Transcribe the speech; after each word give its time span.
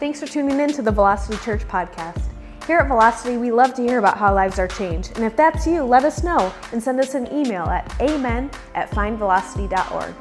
Thanks 0.00 0.18
for 0.18 0.26
tuning 0.26 0.58
in 0.60 0.72
to 0.72 0.80
the 0.80 0.90
Velocity 0.90 1.36
Church 1.44 1.60
podcast. 1.68 2.22
Here 2.66 2.78
at 2.78 2.88
Velocity, 2.88 3.36
we 3.36 3.52
love 3.52 3.74
to 3.74 3.82
hear 3.82 3.98
about 3.98 4.16
how 4.16 4.34
lives 4.34 4.58
are 4.58 4.66
changed. 4.66 5.12
And 5.16 5.26
if 5.26 5.36
that's 5.36 5.66
you, 5.66 5.82
let 5.82 6.06
us 6.06 6.24
know 6.24 6.54
and 6.72 6.82
send 6.82 6.98
us 7.00 7.14
an 7.14 7.30
email 7.30 7.64
at 7.64 7.94
amen 8.00 8.50
at 8.74 8.90
findvelocity.org. 8.92 10.14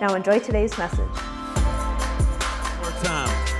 Now 0.00 0.14
enjoy 0.14 0.38
today's 0.38 0.78
message. 0.78 1.00
More 1.00 2.92
time. 3.02 3.56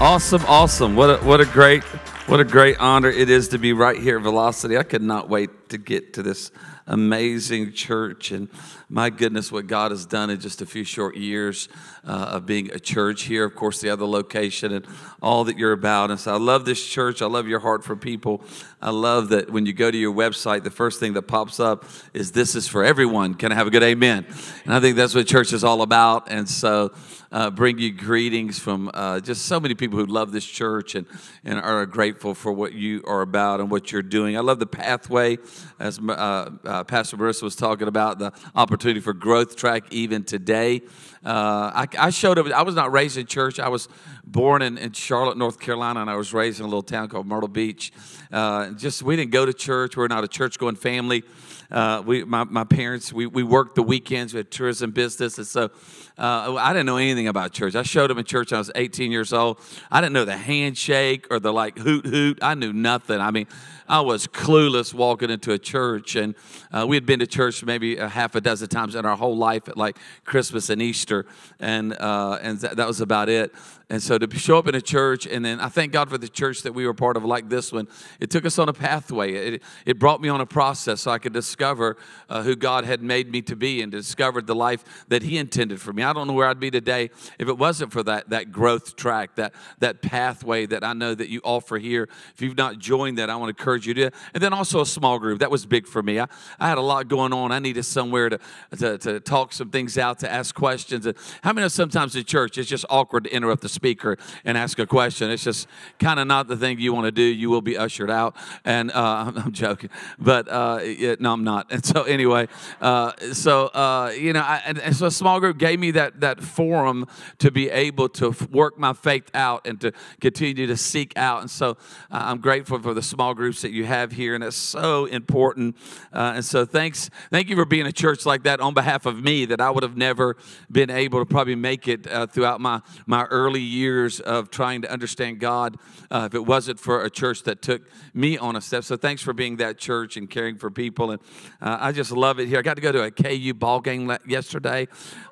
Awesome, 0.00 0.44
awesome. 0.48 0.96
What 0.96 1.22
a, 1.22 1.24
what 1.24 1.40
a 1.40 1.46
great 1.46 1.84
what 2.26 2.40
a 2.40 2.44
great 2.44 2.76
honor 2.80 3.10
it 3.10 3.30
is 3.30 3.46
to 3.48 3.58
be 3.58 3.72
right 3.72 3.96
here 3.96 4.16
at 4.16 4.24
Velocity. 4.24 4.76
I 4.76 4.82
could 4.82 5.02
not 5.02 5.28
wait 5.28 5.68
to 5.68 5.78
get 5.78 6.14
to 6.14 6.22
this 6.24 6.50
amazing 6.90 7.72
church. 7.72 8.32
And 8.32 8.48
my 8.88 9.08
goodness, 9.08 9.50
what 9.50 9.68
God 9.68 9.92
has 9.92 10.04
done 10.04 10.28
in 10.28 10.40
just 10.40 10.60
a 10.60 10.66
few 10.66 10.82
short 10.82 11.16
years 11.16 11.68
uh, 12.04 12.32
of 12.32 12.46
being 12.46 12.70
a 12.72 12.78
church 12.78 13.22
here. 13.22 13.44
Of 13.44 13.54
course, 13.54 13.80
the 13.80 13.88
other 13.88 14.04
location 14.04 14.72
and 14.72 14.86
all 15.22 15.44
that 15.44 15.56
you're 15.56 15.72
about. 15.72 16.10
And 16.10 16.18
so 16.18 16.34
I 16.34 16.38
love 16.38 16.64
this 16.64 16.84
church. 16.84 17.22
I 17.22 17.26
love 17.26 17.46
your 17.46 17.60
heart 17.60 17.84
for 17.84 17.94
people. 17.94 18.42
I 18.82 18.90
love 18.90 19.28
that 19.28 19.50
when 19.50 19.64
you 19.64 19.72
go 19.72 19.90
to 19.90 19.96
your 19.96 20.12
website, 20.12 20.64
the 20.64 20.70
first 20.70 20.98
thing 20.98 21.12
that 21.14 21.22
pops 21.22 21.60
up 21.60 21.84
is 22.12 22.32
this 22.32 22.54
is 22.54 22.66
for 22.66 22.84
everyone. 22.84 23.34
Can 23.34 23.52
I 23.52 23.54
have 23.54 23.68
a 23.68 23.70
good 23.70 23.84
amen? 23.84 24.26
And 24.64 24.74
I 24.74 24.80
think 24.80 24.96
that's 24.96 25.14
what 25.14 25.26
church 25.26 25.52
is 25.52 25.62
all 25.62 25.82
about. 25.82 26.30
And 26.30 26.48
so, 26.48 26.92
uh, 27.32 27.50
bring 27.50 27.78
you 27.78 27.92
greetings 27.92 28.58
from 28.58 28.90
uh, 28.92 29.20
just 29.20 29.46
so 29.46 29.60
many 29.60 29.74
people 29.74 29.98
who 29.98 30.06
love 30.06 30.32
this 30.32 30.44
church 30.44 30.94
and, 30.94 31.06
and 31.44 31.60
are 31.60 31.86
grateful 31.86 32.34
for 32.34 32.52
what 32.52 32.72
you 32.72 33.02
are 33.06 33.20
about 33.20 33.60
and 33.60 33.70
what 33.70 33.92
you're 33.92 34.02
doing. 34.02 34.36
I 34.36 34.40
love 34.40 34.58
the 34.58 34.66
pathway, 34.66 35.38
as 35.78 36.00
uh, 36.00 36.50
uh, 36.80 36.84
Pastor 36.84 37.16
Marissa 37.16 37.42
was 37.42 37.56
talking 37.56 37.88
about, 37.88 38.18
the 38.18 38.32
opportunity 38.54 39.00
for 39.00 39.12
growth 39.12 39.56
track 39.56 39.84
even 39.92 40.24
today. 40.24 40.80
Uh, 41.24 41.70
I, 41.74 41.86
I, 41.98 42.10
showed 42.10 42.38
up, 42.38 42.46
I 42.46 42.62
was 42.62 42.74
not 42.74 42.92
raised 42.92 43.18
in 43.18 43.26
church. 43.26 43.60
I 43.60 43.68
was 43.68 43.88
born 44.24 44.62
in, 44.62 44.78
in, 44.78 44.92
Charlotte, 44.92 45.36
North 45.36 45.60
Carolina, 45.60 46.00
and 46.00 46.08
I 46.08 46.16
was 46.16 46.32
raised 46.32 46.58
in 46.60 46.64
a 46.64 46.68
little 46.68 46.82
town 46.82 47.08
called 47.08 47.26
Myrtle 47.26 47.48
Beach. 47.48 47.92
Uh, 48.32 48.70
just, 48.70 49.02
we 49.02 49.16
didn't 49.16 49.30
go 49.30 49.44
to 49.44 49.52
church. 49.52 49.96
We're 49.96 50.08
not 50.08 50.24
a 50.24 50.28
church 50.28 50.58
going 50.58 50.76
family. 50.76 51.22
Uh, 51.70 52.02
we, 52.04 52.24
my, 52.24 52.44
my 52.44 52.64
parents, 52.64 53.12
we, 53.12 53.26
we 53.26 53.42
worked 53.42 53.76
the 53.76 53.82
weekends, 53.82 54.34
we 54.34 54.38
had 54.38 54.50
tourism 54.50 54.90
business. 54.90 55.38
And 55.38 55.46
so 55.46 55.70
uh, 56.18 56.56
I 56.56 56.72
didn't 56.72 56.86
know 56.86 56.96
anything 56.96 57.28
about 57.28 57.52
church. 57.52 57.74
I 57.76 57.82
showed 57.82 58.10
up 58.10 58.18
in 58.18 58.24
church 58.24 58.50
when 58.50 58.56
I 58.56 58.60
was 58.60 58.72
18 58.74 59.12
years 59.12 59.32
old. 59.32 59.60
I 59.90 60.00
didn't 60.00 60.14
know 60.14 60.24
the 60.24 60.36
handshake 60.36 61.26
or 61.30 61.38
the 61.38 61.52
like 61.52 61.78
hoot 61.78 62.06
hoot. 62.06 62.38
I 62.42 62.54
knew 62.54 62.72
nothing. 62.72 63.20
I 63.20 63.30
mean, 63.30 63.46
I 63.88 64.00
was 64.00 64.26
clueless 64.26 64.94
walking 64.94 65.30
into 65.30 65.52
a 65.52 65.58
church. 65.58 66.16
And 66.16 66.34
uh, 66.72 66.86
we 66.88 66.96
had 66.96 67.06
been 67.06 67.18
to 67.20 67.26
church 67.26 67.64
maybe 67.64 67.96
a 67.96 68.08
half 68.08 68.34
a 68.34 68.40
dozen 68.40 68.68
times 68.68 68.94
in 68.94 69.04
our 69.04 69.16
whole 69.16 69.36
life 69.36 69.68
at 69.68 69.76
like 69.76 69.96
Christmas 70.24 70.70
and 70.70 70.80
Easter. 70.80 71.26
And, 71.58 71.94
uh, 71.94 72.38
and 72.40 72.60
th- 72.60 72.74
that 72.74 72.86
was 72.86 73.00
about 73.00 73.28
it. 73.28 73.52
And 73.90 74.00
so 74.00 74.18
to 74.18 74.38
show 74.38 74.56
up 74.56 74.68
in 74.68 74.76
a 74.76 74.80
church, 74.80 75.26
and 75.26 75.44
then 75.44 75.58
I 75.58 75.68
thank 75.68 75.92
God 75.92 76.08
for 76.08 76.16
the 76.16 76.28
church 76.28 76.62
that 76.62 76.72
we 76.72 76.86
were 76.86 76.94
part 76.94 77.16
of, 77.16 77.24
like 77.24 77.48
this 77.48 77.72
one. 77.72 77.88
It 78.20 78.30
took 78.30 78.46
us 78.46 78.58
on 78.58 78.68
a 78.68 78.72
pathway. 78.72 79.34
It, 79.34 79.62
it 79.84 79.98
brought 79.98 80.20
me 80.20 80.28
on 80.28 80.40
a 80.40 80.46
process 80.46 81.00
so 81.00 81.10
I 81.10 81.18
could 81.18 81.32
discover 81.32 81.96
uh, 82.28 82.42
who 82.42 82.54
God 82.54 82.84
had 82.84 83.02
made 83.02 83.30
me 83.30 83.42
to 83.42 83.56
be 83.56 83.82
and 83.82 83.90
discovered 83.90 84.46
the 84.46 84.54
life 84.54 84.84
that 85.08 85.22
He 85.22 85.38
intended 85.38 85.80
for 85.80 85.92
me. 85.92 86.04
I 86.04 86.12
don't 86.12 86.28
know 86.28 86.34
where 86.34 86.46
I'd 86.46 86.60
be 86.60 86.70
today 86.70 87.10
if 87.38 87.48
it 87.48 87.58
wasn't 87.58 87.92
for 87.92 88.02
that, 88.04 88.30
that 88.30 88.52
growth 88.52 88.94
track, 88.94 89.34
that, 89.34 89.54
that 89.80 90.02
pathway 90.02 90.66
that 90.66 90.84
I 90.84 90.92
know 90.92 91.14
that 91.14 91.28
you 91.28 91.40
offer 91.42 91.76
here. 91.76 92.08
If 92.34 92.42
you've 92.42 92.56
not 92.56 92.78
joined 92.78 93.18
that, 93.18 93.28
I 93.28 93.34
want 93.34 93.56
to 93.56 93.60
encourage 93.60 93.88
you 93.88 93.94
to. 93.94 94.10
And 94.34 94.42
then 94.42 94.52
also 94.52 94.80
a 94.80 94.86
small 94.86 95.18
group. 95.18 95.40
That 95.40 95.50
was 95.50 95.66
big 95.66 95.88
for 95.88 96.02
me. 96.02 96.20
I, 96.20 96.28
I 96.60 96.68
had 96.68 96.78
a 96.78 96.82
lot 96.82 97.08
going 97.08 97.32
on. 97.32 97.50
I 97.50 97.58
needed 97.58 97.82
somewhere 97.82 98.28
to, 98.28 98.38
to, 98.78 98.98
to 98.98 99.18
talk 99.18 99.52
some 99.52 99.70
things 99.70 99.98
out, 99.98 100.20
to 100.20 100.30
ask 100.30 100.54
questions. 100.54 101.06
And 101.06 101.16
how 101.42 101.52
many 101.52 101.64
know 101.64 101.68
sometimes 101.68 102.14
in 102.14 102.24
church 102.24 102.56
it's 102.56 102.68
just 102.68 102.84
awkward 102.88 103.24
to 103.24 103.34
interrupt 103.34 103.62
the 103.62 103.79
speaker 103.80 104.18
and 104.44 104.58
ask 104.58 104.78
a 104.78 104.86
question. 104.86 105.30
It's 105.30 105.42
just 105.42 105.66
kind 105.98 106.20
of 106.20 106.26
not 106.26 106.48
the 106.48 106.56
thing 106.56 106.78
you 106.78 106.92
want 106.92 107.06
to 107.06 107.10
do. 107.10 107.22
You 107.22 107.48
will 107.48 107.62
be 107.62 107.78
ushered 107.78 108.10
out. 108.10 108.36
And 108.62 108.90
uh, 108.90 109.32
I'm 109.36 109.52
joking, 109.52 109.88
but 110.18 110.48
uh, 110.50 110.80
no, 111.18 111.32
I'm 111.32 111.44
not. 111.44 111.68
And 111.80 111.86
so 111.86 112.02
anyway, 112.02 112.48
uh, 112.82 113.12
so 113.32 113.68
uh, 113.68 114.12
you 114.14 114.34
know, 114.34 114.40
I, 114.40 114.60
and, 114.66 114.78
and, 114.78 114.94
so 114.94 115.06
a 115.06 115.10
small 115.10 115.40
group 115.40 115.56
gave 115.56 115.78
me 115.78 115.92
that 115.92 116.20
that 116.20 116.42
forum 116.42 117.06
to 117.38 117.50
be 117.50 117.70
able 117.70 118.08
to 118.10 118.34
work 118.50 118.78
my 118.78 118.92
faith 118.92 119.30
out 119.32 119.66
and 119.66 119.80
to 119.80 119.92
continue 120.20 120.66
to 120.66 120.76
seek 120.76 121.16
out. 121.16 121.40
And 121.40 121.50
so 121.50 121.70
uh, 122.10 122.28
I'm 122.28 122.38
grateful 122.38 122.80
for 122.80 122.92
the 122.92 123.02
small 123.02 123.32
groups 123.32 123.62
that 123.62 123.70
you 123.70 123.86
have 123.86 124.12
here, 124.12 124.34
and 124.34 124.44
it's 124.44 124.56
so 124.56 125.06
important. 125.06 125.76
Uh, 126.12 126.32
and 126.36 126.44
so 126.44 126.66
thanks, 126.66 127.08
thank 127.30 127.48
you 127.48 127.56
for 127.56 127.64
being 127.64 127.86
a 127.86 127.92
church 127.92 128.26
like 128.26 128.42
that 128.42 128.60
on 128.60 128.74
behalf 128.74 129.06
of 129.06 129.22
me 129.22 129.46
that 129.46 129.60
I 129.60 129.70
would 129.70 129.84
have 129.84 129.96
never 129.96 130.36
been 130.70 130.90
able 130.90 131.20
to 131.20 131.26
probably 131.26 131.54
make 131.54 131.88
it 131.88 132.06
throughout 132.32 132.60
my 132.60 132.82
my 133.06 133.24
early 133.26 133.69
years 133.70 134.20
of 134.20 134.50
trying 134.50 134.82
to 134.82 134.92
understand 134.92 135.40
God 135.40 135.76
uh, 136.10 136.28
if 136.30 136.34
it 136.34 136.44
wasn't 136.44 136.78
for 136.78 137.04
a 137.04 137.10
church 137.10 137.44
that 137.44 137.62
took 137.62 137.82
me 138.12 138.36
on 138.36 138.56
a 138.56 138.60
step. 138.60 138.84
So 138.84 138.96
thanks 138.96 139.22
for 139.22 139.32
being 139.32 139.56
that 139.56 139.78
church 139.78 140.16
and 140.16 140.28
caring 140.28 140.56
for 140.56 140.70
people. 140.70 141.12
And 141.12 141.20
uh, 141.60 141.78
I 141.80 141.92
just 141.92 142.10
love 142.10 142.40
it 142.40 142.48
here. 142.48 142.58
I 142.58 142.62
got 142.62 142.74
to 142.74 142.82
go 142.82 142.92
to 142.92 143.02
a 143.02 143.10
KU 143.10 143.54
ball 143.54 143.80
game 143.80 144.14
yesterday. 144.26 144.88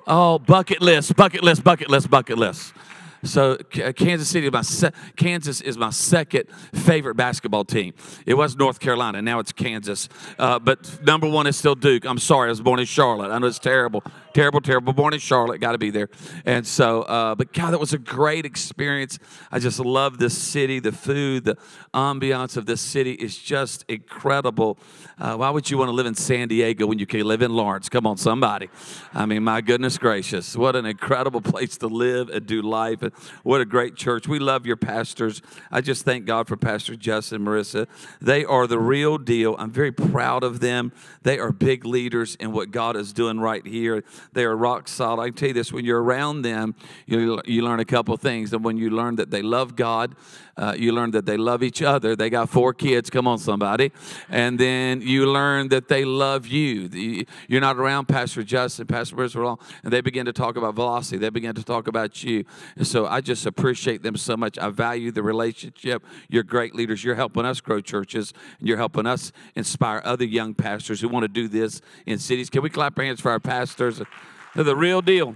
Oh, 0.07 0.39
bucket 0.39 0.81
list, 0.81 1.15
bucket 1.15 1.43
list, 1.43 1.63
bucket 1.63 1.89
list, 1.89 2.09
bucket 2.09 2.37
list. 2.37 2.73
So 3.23 3.57
uh, 3.83 3.91
Kansas 3.91 4.29
City, 4.29 4.49
my 4.49 4.61
se- 4.61 4.91
Kansas 5.17 5.61
is 5.61 5.77
my 5.77 5.89
second 5.89 6.45
favorite 6.73 7.15
basketball 7.15 7.65
team. 7.65 7.93
It 8.25 8.35
was 8.35 8.55
North 8.55 8.79
Carolina, 8.79 9.21
now 9.21 9.39
it's 9.39 9.51
Kansas. 9.51 10.07
Uh, 10.37 10.59
but 10.59 11.03
number 11.03 11.27
one 11.27 11.45
is 11.47 11.57
still 11.57 11.75
Duke. 11.75 12.05
I'm 12.05 12.17
sorry, 12.17 12.47
I 12.47 12.51
was 12.51 12.61
born 12.61 12.79
in 12.79 12.85
Charlotte. 12.85 13.31
I 13.31 13.37
know 13.39 13.47
it's 13.47 13.59
terrible, 13.59 14.03
terrible, 14.33 14.61
terrible. 14.61 14.93
Born 14.93 15.13
in 15.13 15.19
Charlotte, 15.19 15.59
got 15.59 15.73
to 15.73 15.77
be 15.77 15.89
there. 15.89 16.09
And 16.45 16.65
so, 16.65 17.03
uh, 17.03 17.35
but 17.35 17.53
God, 17.53 17.71
that 17.71 17.79
was 17.79 17.93
a 17.93 17.97
great 17.97 18.45
experience. 18.45 19.19
I 19.51 19.59
just 19.59 19.79
love 19.79 20.17
this 20.17 20.37
city, 20.37 20.79
the 20.79 20.91
food, 20.91 21.45
the 21.45 21.57
ambiance 21.93 22.57
of 22.57 22.65
this 22.65 22.81
city 22.81 23.13
is 23.13 23.37
just 23.37 23.85
incredible. 23.87 24.77
Uh, 25.17 25.35
why 25.35 25.49
would 25.49 25.69
you 25.69 25.77
want 25.77 25.89
to 25.89 25.93
live 25.93 26.05
in 26.05 26.15
San 26.15 26.47
Diego 26.47 26.85
when 26.85 26.99
you 26.99 27.05
can 27.05 27.21
live 27.21 27.41
in 27.41 27.53
Lawrence? 27.53 27.89
Come 27.89 28.07
on, 28.07 28.17
somebody. 28.17 28.69
I 29.13 29.25
mean, 29.25 29.43
my 29.43 29.61
goodness 29.61 29.97
gracious, 29.97 30.55
what 30.55 30.75
an 30.75 30.85
incredible 30.85 31.41
place 31.41 31.77
to 31.77 31.87
live 31.87 32.29
and 32.29 32.45
do 32.45 32.61
life. 32.61 33.01
And 33.01 33.13
what 33.43 33.61
a 33.61 33.65
great 33.65 33.95
church. 33.95 34.27
We 34.27 34.39
love 34.39 34.65
your 34.65 34.77
pastors. 34.77 35.41
I 35.71 35.81
just 35.81 36.05
thank 36.05 36.25
God 36.25 36.47
for 36.47 36.55
Pastor 36.55 36.95
Justin 36.95 37.37
and 37.37 37.47
Marissa. 37.47 37.87
They 38.21 38.45
are 38.45 38.67
the 38.67 38.79
real 38.79 39.17
deal. 39.17 39.55
I'm 39.57 39.71
very 39.71 39.91
proud 39.91 40.43
of 40.43 40.59
them. 40.59 40.91
They 41.23 41.39
are 41.39 41.51
big 41.51 41.85
leaders 41.85 42.35
in 42.35 42.51
what 42.51 42.71
God 42.71 42.95
is 42.95 43.13
doing 43.13 43.39
right 43.39 43.65
here. 43.65 44.03
They 44.33 44.43
are 44.43 44.55
rock 44.55 44.87
solid. 44.87 45.21
I 45.21 45.29
tell 45.29 45.49
you 45.49 45.53
this 45.53 45.71
when 45.71 45.85
you're 45.85 46.01
around 46.01 46.41
them, 46.41 46.75
you, 47.05 47.41
you 47.45 47.63
learn 47.63 47.79
a 47.79 47.85
couple 47.85 48.15
things. 48.17 48.53
And 48.53 48.63
when 48.63 48.77
you 48.77 48.89
learn 48.89 49.15
that 49.17 49.31
they 49.31 49.41
love 49.41 49.75
God, 49.75 50.15
uh, 50.59 50.75
you 50.77 50.91
learn 50.91 51.11
that 51.11 51.25
they 51.25 51.37
love 51.37 51.63
each 51.63 51.81
other. 51.81 52.17
They 52.17 52.29
got 52.29 52.49
four 52.49 52.73
kids. 52.73 53.09
Come 53.09 53.27
on, 53.27 53.37
somebody. 53.37 53.93
And 54.27 54.59
then 54.59 55.01
you 55.01 55.25
learn 55.25 55.69
that 55.69 55.87
they 55.87 56.03
love 56.03 56.47
you. 56.47 57.25
You're 57.47 57.61
not 57.61 57.77
around 57.77 58.07
Pastor 58.07 58.43
Justin, 58.43 58.85
Pastor 58.85 59.15
Bristol, 59.15 59.59
and 59.83 59.93
they 59.93 60.01
begin 60.01 60.25
to 60.25 60.33
talk 60.33 60.57
about 60.57 60.75
velocity. 60.75 61.17
They 61.17 61.29
begin 61.29 61.55
to 61.55 61.63
talk 61.63 61.87
about 61.87 62.23
you. 62.23 62.43
And 62.75 62.85
so 62.85 63.07
I 63.07 63.21
just 63.21 63.45
appreciate 63.45 64.03
them 64.03 64.17
so 64.17 64.35
much. 64.35 64.59
I 64.59 64.69
value 64.69 65.11
the 65.11 65.23
relationship. 65.23 66.03
You're 66.27 66.43
great 66.43 66.75
leaders. 66.75 67.05
You're 67.05 67.15
helping 67.15 67.45
us 67.45 67.61
grow 67.61 67.79
churches, 67.79 68.33
and 68.59 68.67
you're 68.67 68.77
helping 68.77 69.05
us 69.05 69.31
inspire 69.55 70.01
other 70.03 70.25
young 70.25 70.53
pastors 70.53 70.99
who 70.99 71.07
want 71.07 71.23
to 71.23 71.29
do 71.29 71.47
this 71.47 71.79
in 72.05 72.19
cities. 72.19 72.49
Can 72.49 72.63
we 72.63 72.69
clap 72.69 72.99
our 72.99 73.05
hands 73.05 73.21
for 73.21 73.31
our 73.31 73.39
pastors? 73.39 74.01
They're 74.55 74.65
the 74.65 74.75
real 74.75 75.01
deal. 75.01 75.35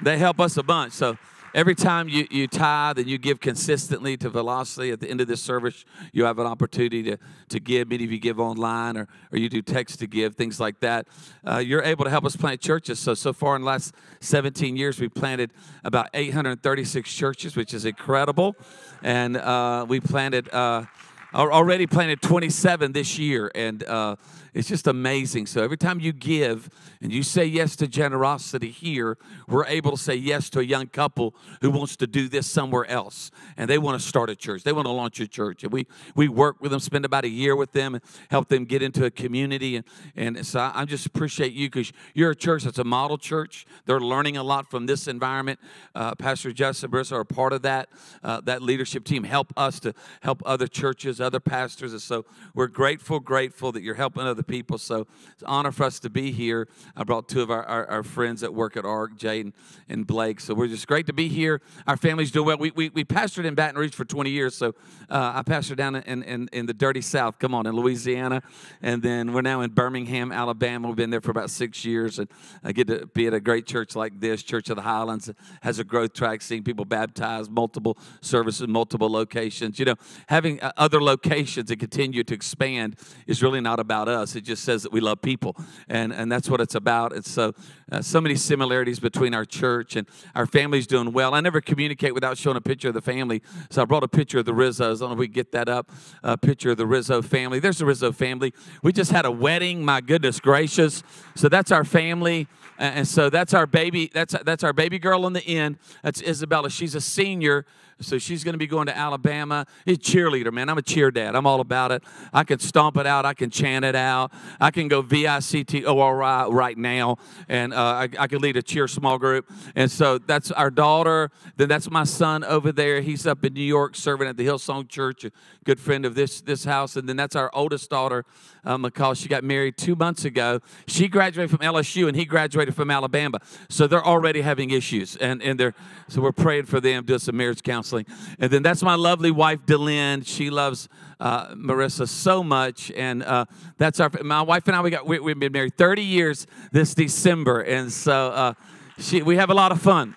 They 0.00 0.16
help 0.16 0.40
us 0.40 0.56
a 0.56 0.62
bunch. 0.62 0.94
So 0.94 1.18
Every 1.54 1.76
time 1.76 2.08
you, 2.08 2.26
you 2.32 2.48
tithe 2.48 2.98
and 2.98 3.08
you 3.08 3.16
give 3.16 3.38
consistently 3.38 4.16
to 4.16 4.28
Velocity, 4.28 4.90
at 4.90 4.98
the 4.98 5.08
end 5.08 5.20
of 5.20 5.28
this 5.28 5.40
service, 5.40 5.84
you 6.12 6.24
have 6.24 6.40
an 6.40 6.48
opportunity 6.48 7.04
to, 7.04 7.16
to 7.50 7.60
give. 7.60 7.88
Many 7.88 8.02
of 8.02 8.10
you 8.10 8.18
give 8.18 8.40
online 8.40 8.96
or, 8.96 9.06
or 9.30 9.38
you 9.38 9.48
do 9.48 9.62
text 9.62 10.00
to 10.00 10.08
give, 10.08 10.34
things 10.34 10.58
like 10.58 10.80
that. 10.80 11.06
Uh, 11.48 11.58
you're 11.58 11.84
able 11.84 12.02
to 12.02 12.10
help 12.10 12.24
us 12.24 12.34
plant 12.34 12.60
churches. 12.60 12.98
So, 12.98 13.14
so 13.14 13.32
far 13.32 13.54
in 13.54 13.62
the 13.62 13.68
last 13.68 13.94
17 14.18 14.76
years, 14.76 14.98
we've 14.98 15.14
planted 15.14 15.52
about 15.84 16.10
836 16.12 17.14
churches, 17.14 17.54
which 17.54 17.72
is 17.72 17.84
incredible. 17.84 18.56
And 19.00 19.36
uh, 19.36 19.86
we 19.88 20.00
planted, 20.00 20.52
uh, 20.52 20.86
already 21.32 21.86
planted 21.86 22.20
27 22.20 22.90
this 22.90 23.16
year. 23.16 23.52
And 23.54 23.84
uh, 23.84 24.16
it's 24.54 24.68
just 24.68 24.86
amazing. 24.86 25.46
So 25.46 25.62
every 25.64 25.76
time 25.76 25.98
you 25.98 26.12
give 26.12 26.70
and 27.02 27.12
you 27.12 27.24
say 27.24 27.44
yes 27.44 27.74
to 27.76 27.88
generosity 27.88 28.70
here, 28.70 29.18
we're 29.48 29.66
able 29.66 29.90
to 29.90 29.96
say 29.96 30.14
yes 30.14 30.48
to 30.50 30.60
a 30.60 30.62
young 30.62 30.86
couple 30.86 31.34
who 31.60 31.70
wants 31.72 31.96
to 31.96 32.06
do 32.06 32.28
this 32.28 32.46
somewhere 32.46 32.86
else. 32.86 33.32
And 33.56 33.68
they 33.68 33.78
want 33.78 34.00
to 34.00 34.06
start 34.06 34.30
a 34.30 34.36
church. 34.36 34.62
They 34.62 34.72
want 34.72 34.86
to 34.86 34.92
launch 34.92 35.18
a 35.18 35.26
church. 35.26 35.64
And 35.64 35.72
we, 35.72 35.88
we 36.14 36.28
work 36.28 36.60
with 36.60 36.70
them, 36.70 36.78
spend 36.78 37.04
about 37.04 37.24
a 37.24 37.28
year 37.28 37.56
with 37.56 37.72
them, 37.72 37.96
and 37.96 38.04
help 38.30 38.48
them 38.48 38.64
get 38.64 38.80
into 38.80 39.04
a 39.04 39.10
community. 39.10 39.74
And, 39.74 39.84
and 40.14 40.46
so 40.46 40.60
I, 40.60 40.82
I 40.82 40.84
just 40.84 41.04
appreciate 41.04 41.52
you 41.52 41.68
because 41.68 41.92
you're 42.14 42.30
a 42.30 42.36
church 42.36 42.62
that's 42.62 42.78
a 42.78 42.84
model 42.84 43.18
church. 43.18 43.66
They're 43.86 44.00
learning 44.00 44.36
a 44.36 44.44
lot 44.44 44.70
from 44.70 44.86
this 44.86 45.08
environment. 45.08 45.58
Uh, 45.96 46.14
Pastor 46.14 46.52
Justin 46.52 46.92
Brissa 46.92 47.12
are 47.12 47.20
a 47.20 47.26
part 47.26 47.52
of 47.52 47.62
that. 47.62 47.88
Uh, 48.22 48.40
that 48.42 48.62
leadership 48.62 49.04
team 49.04 49.24
help 49.24 49.52
us 49.56 49.80
to 49.80 49.94
help 50.20 50.42
other 50.46 50.68
churches, 50.68 51.20
other 51.20 51.40
pastors. 51.40 51.90
And 51.90 52.00
so 52.00 52.24
we're 52.54 52.68
grateful, 52.68 53.18
grateful 53.18 53.72
that 53.72 53.82
you're 53.82 53.94
helping 53.94 54.22
other 54.22 54.43
people. 54.44 54.78
So 54.78 55.06
it's 55.32 55.42
an 55.42 55.48
honor 55.48 55.72
for 55.72 55.84
us 55.84 55.98
to 56.00 56.10
be 56.10 56.32
here. 56.32 56.68
I 56.96 57.04
brought 57.04 57.28
two 57.28 57.42
of 57.42 57.50
our, 57.50 57.64
our, 57.64 57.86
our 57.86 58.02
friends 58.02 58.40
that 58.42 58.54
work 58.54 58.76
at 58.76 58.84
ARC, 58.84 59.16
Jade 59.16 59.46
and, 59.46 59.54
and, 59.88 60.06
Blake. 60.06 60.40
So 60.40 60.54
we're 60.54 60.68
just 60.68 60.86
great 60.86 61.06
to 61.06 61.12
be 61.12 61.28
here. 61.28 61.60
Our 61.86 61.96
family's 61.96 62.30
doing 62.30 62.46
well. 62.46 62.58
We, 62.58 62.70
we, 62.72 62.90
we 62.90 63.04
pastored 63.04 63.44
in 63.44 63.54
Baton 63.54 63.78
Rouge 63.78 63.92
for 63.92 64.04
20 64.04 64.30
years. 64.30 64.54
So 64.54 64.74
uh, 65.08 65.32
I 65.36 65.42
pastored 65.42 65.76
down 65.76 65.96
in, 65.96 66.22
in, 66.22 66.48
in 66.52 66.66
the 66.66 66.74
dirty 66.74 67.00
South, 67.00 67.38
come 67.38 67.54
on, 67.54 67.66
in 67.66 67.74
Louisiana. 67.74 68.42
And 68.82 69.02
then 69.02 69.32
we're 69.32 69.42
now 69.42 69.62
in 69.62 69.70
Birmingham, 69.70 70.30
Alabama. 70.32 70.88
We've 70.88 70.96
been 70.96 71.10
there 71.10 71.20
for 71.20 71.30
about 71.30 71.50
six 71.50 71.84
years. 71.84 72.18
And 72.18 72.28
I 72.62 72.72
get 72.72 72.86
to 72.88 73.06
be 73.06 73.26
at 73.26 73.34
a 73.34 73.40
great 73.40 73.66
church 73.66 73.96
like 73.96 74.20
this, 74.20 74.42
Church 74.42 74.70
of 74.70 74.76
the 74.76 74.82
Highlands, 74.82 75.30
has 75.62 75.78
a 75.78 75.84
growth 75.84 76.12
track, 76.12 76.42
seeing 76.42 76.62
people 76.62 76.84
baptized, 76.84 77.50
multiple 77.50 77.96
services, 78.20 78.68
multiple 78.68 79.10
locations. 79.10 79.78
You 79.78 79.86
know, 79.86 79.96
having 80.28 80.60
uh, 80.60 80.72
other 80.76 81.02
locations 81.02 81.70
and 81.70 81.80
continue 81.80 82.24
to 82.24 82.34
expand 82.34 82.96
is 83.26 83.42
really 83.42 83.60
not 83.60 83.80
about 83.80 84.08
us. 84.08 84.33
It 84.36 84.42
just 84.42 84.64
says 84.64 84.82
that 84.82 84.92
we 84.92 85.00
love 85.00 85.22
people, 85.22 85.56
and 85.88 86.12
and 86.12 86.30
that's 86.30 86.48
what 86.48 86.60
it's 86.60 86.74
about. 86.74 87.12
And 87.12 87.24
so, 87.24 87.52
uh, 87.90 88.02
so 88.02 88.20
many 88.20 88.34
similarities 88.34 88.98
between 89.00 89.34
our 89.34 89.44
church 89.44 89.96
and 89.96 90.06
our 90.34 90.46
family's 90.46 90.86
doing 90.86 91.12
well. 91.12 91.34
I 91.34 91.40
never 91.40 91.60
communicate 91.60 92.14
without 92.14 92.38
showing 92.38 92.56
a 92.56 92.60
picture 92.60 92.88
of 92.88 92.94
the 92.94 93.02
family, 93.02 93.42
so 93.70 93.82
I 93.82 93.84
brought 93.84 94.04
a 94.04 94.08
picture 94.08 94.38
of 94.38 94.44
the 94.44 94.52
Rizzos. 94.52 94.96
I 94.96 95.00
don't 95.00 95.00
know 95.00 95.12
if 95.12 95.18
we 95.18 95.28
get 95.28 95.52
that 95.52 95.68
up. 95.68 95.90
A 96.22 96.36
picture 96.36 96.70
of 96.70 96.76
the 96.76 96.86
Rizzo 96.86 97.22
family. 97.22 97.60
There's 97.60 97.78
the 97.78 97.86
Rizzo 97.86 98.12
family. 98.12 98.52
We 98.82 98.92
just 98.92 99.10
had 99.10 99.24
a 99.24 99.30
wedding. 99.30 99.84
My 99.84 100.00
goodness 100.00 100.40
gracious! 100.40 101.02
So 101.34 101.48
that's 101.48 101.72
our 101.72 101.84
family. 101.84 102.48
And 102.78 103.06
so 103.06 103.30
that's 103.30 103.54
our 103.54 103.66
baby. 103.66 104.10
That's 104.12 104.34
that's 104.44 104.64
our 104.64 104.72
baby 104.72 104.98
girl 104.98 105.24
on 105.24 105.32
the 105.32 105.46
end. 105.46 105.78
That's 106.02 106.20
Isabella. 106.22 106.70
She's 106.70 106.94
a 106.94 107.00
senior. 107.00 107.66
So 108.00 108.18
she's 108.18 108.42
going 108.42 108.54
to 108.54 108.58
be 108.58 108.66
going 108.66 108.86
to 108.86 108.96
Alabama. 108.96 109.66
He's 109.84 109.98
cheerleader, 109.98 110.52
man. 110.52 110.68
I'm 110.68 110.78
a 110.78 110.82
cheer 110.82 111.10
dad. 111.10 111.36
I'm 111.36 111.46
all 111.46 111.60
about 111.60 111.92
it. 111.92 112.02
I 112.32 112.42
can 112.42 112.58
stomp 112.58 112.96
it 112.96 113.06
out. 113.06 113.24
I 113.24 113.34
can 113.34 113.50
chant 113.50 113.84
it 113.84 113.94
out. 113.94 114.23
I 114.60 114.70
can 114.70 114.88
go 114.88 115.02
V 115.02 115.26
I 115.26 115.40
C 115.40 115.64
T 115.64 115.84
O 115.84 116.00
R 116.00 116.22
I 116.22 116.46
right 116.48 116.76
now, 116.76 117.18
and 117.48 117.72
uh, 117.72 117.76
I, 117.76 118.08
I 118.18 118.26
can 118.26 118.40
lead 118.40 118.56
a 118.56 118.62
cheer 118.62 118.88
small 118.88 119.18
group. 119.18 119.50
And 119.74 119.90
so 119.90 120.18
that's 120.18 120.50
our 120.50 120.70
daughter. 120.70 121.30
Then 121.56 121.68
that's 121.68 121.90
my 121.90 122.04
son 122.04 122.44
over 122.44 122.72
there. 122.72 123.00
He's 123.00 123.26
up 123.26 123.44
in 123.44 123.54
New 123.54 123.62
York 123.62 123.96
serving 123.96 124.28
at 124.28 124.36
the 124.36 124.46
Hillsong 124.46 124.88
Church, 124.88 125.24
a 125.24 125.32
good 125.64 125.80
friend 125.80 126.04
of 126.04 126.14
this 126.14 126.40
this 126.40 126.64
house. 126.64 126.96
And 126.96 127.08
then 127.08 127.16
that's 127.16 127.36
our 127.36 127.50
oldest 127.54 127.90
daughter, 127.90 128.24
uh, 128.64 128.76
McCall. 128.76 129.16
She 129.16 129.28
got 129.28 129.44
married 129.44 129.76
two 129.76 129.96
months 129.96 130.24
ago. 130.24 130.60
She 130.86 131.08
graduated 131.08 131.50
from 131.50 131.60
LSU, 131.60 132.08
and 132.08 132.16
he 132.16 132.24
graduated 132.24 132.74
from 132.74 132.90
Alabama. 132.90 133.38
So 133.68 133.86
they're 133.86 134.04
already 134.04 134.40
having 134.40 134.70
issues, 134.70 135.16
and 135.16 135.42
and 135.42 135.58
they're 135.58 135.74
so 136.08 136.20
we're 136.20 136.32
praying 136.32 136.66
for 136.66 136.80
them, 136.80 137.04
doing 137.04 137.18
some 137.18 137.36
marriage 137.36 137.62
counseling. 137.62 138.06
And 138.38 138.50
then 138.50 138.62
that's 138.62 138.82
my 138.82 138.94
lovely 138.94 139.30
wife, 139.30 139.60
DeLynn. 139.66 140.26
She 140.26 140.50
loves 140.50 140.88
uh, 141.20 141.54
Marissa 141.54 142.08
so 142.08 142.42
much, 142.42 142.90
and 142.92 143.22
uh, 143.22 143.44
that's 143.78 144.00
our. 144.00 144.10
My 144.22 144.42
wife 144.42 144.66
and 144.66 144.76
I 144.76 144.82
we 144.82 144.90
got 144.90 145.06
we, 145.06 145.16
have 145.16 145.38
been 145.38 145.52
married 145.52 145.76
30 145.76 146.02
years 146.02 146.46
this 146.72 146.94
December, 146.94 147.60
and 147.60 147.92
so 147.92 148.30
uh, 148.30 148.54
she 148.98 149.22
we 149.22 149.36
have 149.36 149.50
a 149.50 149.54
lot 149.54 149.72
of 149.72 149.80
fun. 149.80 150.16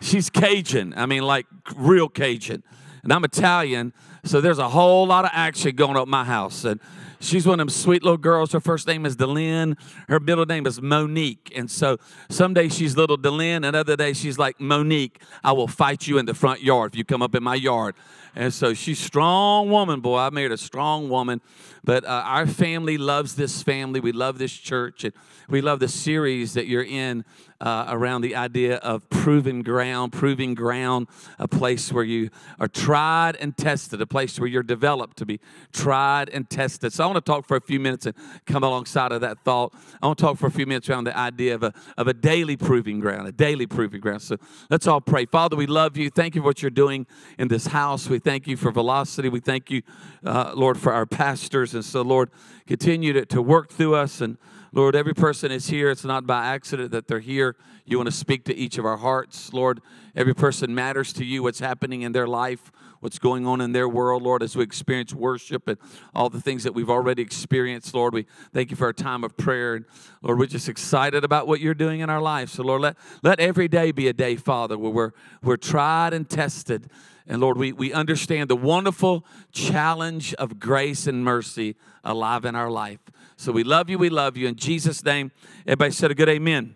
She's 0.00 0.28
Cajun. 0.30 0.94
I 0.96 1.06
mean, 1.06 1.22
like 1.22 1.46
real 1.76 2.08
Cajun, 2.08 2.62
and 3.02 3.12
I'm 3.12 3.24
Italian, 3.24 3.92
so 4.24 4.40
there's 4.40 4.58
a 4.58 4.68
whole 4.68 5.06
lot 5.06 5.24
of 5.24 5.30
action 5.32 5.74
going 5.76 5.96
up 5.96 6.08
my 6.08 6.24
house, 6.24 6.64
and 6.64 6.80
She's 7.24 7.46
one 7.46 7.58
of 7.58 7.66
them 7.66 7.70
sweet 7.70 8.02
little 8.02 8.18
girls. 8.18 8.52
Her 8.52 8.60
first 8.60 8.86
name 8.86 9.06
is 9.06 9.16
DeLynn. 9.16 9.78
Her 10.08 10.20
middle 10.20 10.44
name 10.44 10.66
is 10.66 10.82
Monique. 10.82 11.50
And 11.56 11.70
so 11.70 11.96
some 12.28 12.52
days 12.52 12.76
she's 12.76 12.96
little 12.98 13.16
DeLynn. 13.16 13.66
and 13.66 13.74
other 13.74 13.96
days 13.96 14.20
she's 14.20 14.38
like 14.38 14.60
Monique. 14.60 15.20
I 15.42 15.52
will 15.52 15.66
fight 15.66 16.06
you 16.06 16.18
in 16.18 16.26
the 16.26 16.34
front 16.34 16.62
yard 16.62 16.92
if 16.92 16.98
you 16.98 17.04
come 17.04 17.22
up 17.22 17.34
in 17.34 17.42
my 17.42 17.54
yard. 17.54 17.94
And 18.36 18.52
so 18.52 18.74
she's 18.74 18.98
strong 18.98 19.70
woman, 19.70 20.00
boy. 20.00 20.18
I 20.18 20.30
married 20.30 20.52
a 20.52 20.58
strong 20.58 21.08
woman. 21.08 21.40
But 21.84 22.04
uh, 22.04 22.22
our 22.24 22.46
family 22.46 22.96
loves 22.96 23.36
this 23.36 23.62
family. 23.62 24.00
We 24.00 24.12
love 24.12 24.38
this 24.38 24.52
church, 24.52 25.04
and 25.04 25.12
we 25.48 25.60
love 25.60 25.80
the 25.80 25.88
series 25.88 26.54
that 26.54 26.66
you're 26.66 26.82
in 26.82 27.24
uh, 27.60 27.86
around 27.88 28.22
the 28.22 28.34
idea 28.36 28.76
of 28.76 29.08
proven 29.10 29.62
ground, 29.62 30.12
proving 30.12 30.54
ground, 30.54 31.08
a 31.38 31.46
place 31.48 31.92
where 31.92 32.04
you 32.04 32.30
are 32.58 32.68
tried 32.68 33.36
and 33.36 33.56
tested, 33.56 34.00
a 34.00 34.06
place 34.06 34.38
where 34.38 34.48
you're 34.48 34.62
developed 34.62 35.16
to 35.18 35.26
be 35.26 35.40
tried 35.72 36.28
and 36.30 36.48
tested. 36.50 36.92
So 36.92 37.04
I 37.04 37.06
want 37.06 37.24
to 37.24 37.32
talk 37.32 37.46
for 37.46 37.56
a 37.56 37.60
few 37.60 37.80
minutes 37.80 38.06
and 38.06 38.14
come 38.46 38.64
alongside 38.64 39.12
of 39.12 39.20
that 39.20 39.44
thought. 39.44 39.74
I 40.02 40.06
want 40.06 40.18
to 40.18 40.24
talk 40.24 40.38
for 40.38 40.46
a 40.46 40.50
few 40.50 40.66
minutes 40.66 40.88
around 40.88 41.04
the 41.04 41.16
idea 41.16 41.54
of 41.54 41.62
a, 41.62 41.72
of 41.96 42.08
a 42.08 42.14
daily 42.14 42.56
proving 42.56 43.00
ground, 43.00 43.28
a 43.28 43.32
daily 43.32 43.66
proving 43.66 44.00
ground. 44.00 44.22
So 44.22 44.36
let's 44.70 44.86
all 44.86 45.00
pray. 45.00 45.26
Father, 45.26 45.56
we 45.56 45.66
love 45.66 45.96
you. 45.96 46.10
Thank 46.10 46.34
you 46.34 46.42
for 46.42 46.46
what 46.46 46.62
you're 46.62 46.70
doing 46.70 47.06
in 47.38 47.48
this 47.48 47.68
house. 47.68 48.08
We 48.08 48.18
thank 48.18 48.46
you 48.46 48.56
for 48.56 48.72
velocity. 48.72 49.28
We 49.28 49.40
thank 49.40 49.70
you, 49.70 49.82
uh, 50.24 50.52
Lord, 50.54 50.78
for 50.78 50.92
our 50.92 51.06
pastors. 51.06 51.73
And 51.74 51.84
so, 51.84 52.02
Lord, 52.02 52.30
continue 52.66 53.12
to, 53.12 53.26
to 53.26 53.42
work 53.42 53.70
through 53.70 53.94
us. 53.94 54.20
And 54.20 54.38
Lord, 54.72 54.96
every 54.96 55.14
person 55.14 55.52
is 55.52 55.68
here. 55.68 55.90
It's 55.90 56.04
not 56.04 56.26
by 56.26 56.46
accident 56.46 56.90
that 56.92 57.06
they're 57.06 57.20
here. 57.20 57.56
You 57.84 57.98
want 57.98 58.08
to 58.08 58.16
speak 58.16 58.44
to 58.46 58.54
each 58.56 58.78
of 58.78 58.84
our 58.84 58.96
hearts. 58.96 59.52
Lord, 59.52 59.80
every 60.16 60.34
person 60.34 60.74
matters 60.74 61.12
to 61.14 61.24
you, 61.24 61.42
what's 61.42 61.60
happening 61.60 62.02
in 62.02 62.12
their 62.12 62.26
life, 62.26 62.72
what's 63.00 63.18
going 63.18 63.46
on 63.46 63.60
in 63.60 63.72
their 63.72 63.88
world, 63.88 64.22
Lord, 64.22 64.42
as 64.42 64.56
we 64.56 64.64
experience 64.64 65.12
worship 65.12 65.68
and 65.68 65.76
all 66.14 66.30
the 66.30 66.40
things 66.40 66.64
that 66.64 66.74
we've 66.74 66.88
already 66.88 67.20
experienced, 67.20 67.94
Lord. 67.94 68.14
We 68.14 68.26
thank 68.52 68.70
you 68.70 68.76
for 68.76 68.86
our 68.86 68.94
time 68.94 69.22
of 69.22 69.36
prayer. 69.36 69.74
And 69.74 69.84
Lord, 70.22 70.38
we're 70.38 70.46
just 70.46 70.68
excited 70.68 71.22
about 71.22 71.46
what 71.46 71.60
you're 71.60 71.74
doing 71.74 72.00
in 72.00 72.08
our 72.08 72.22
life. 72.22 72.48
So, 72.48 72.62
Lord, 72.62 72.80
let, 72.80 72.96
let 73.22 73.38
every 73.40 73.68
day 73.68 73.92
be 73.92 74.08
a 74.08 74.14
day, 74.14 74.36
Father, 74.36 74.78
where 74.78 74.90
we're, 74.90 75.12
we're 75.42 75.56
tried 75.58 76.14
and 76.14 76.28
tested 76.28 76.88
and 77.26 77.40
Lord, 77.40 77.56
we, 77.56 77.72
we 77.72 77.92
understand 77.92 78.50
the 78.50 78.56
wonderful 78.56 79.24
challenge 79.50 80.34
of 80.34 80.60
grace 80.60 81.06
and 81.06 81.24
mercy 81.24 81.76
alive 82.04 82.44
in 82.44 82.54
our 82.54 82.70
life. 82.70 83.00
So 83.36 83.50
we 83.50 83.64
love 83.64 83.88
you, 83.88 83.98
we 83.98 84.10
love 84.10 84.36
you. 84.36 84.46
In 84.46 84.56
Jesus' 84.56 85.02
name, 85.04 85.32
everybody 85.66 85.90
said 85.92 86.10
a 86.10 86.14
good 86.14 86.28
amen. 86.28 86.74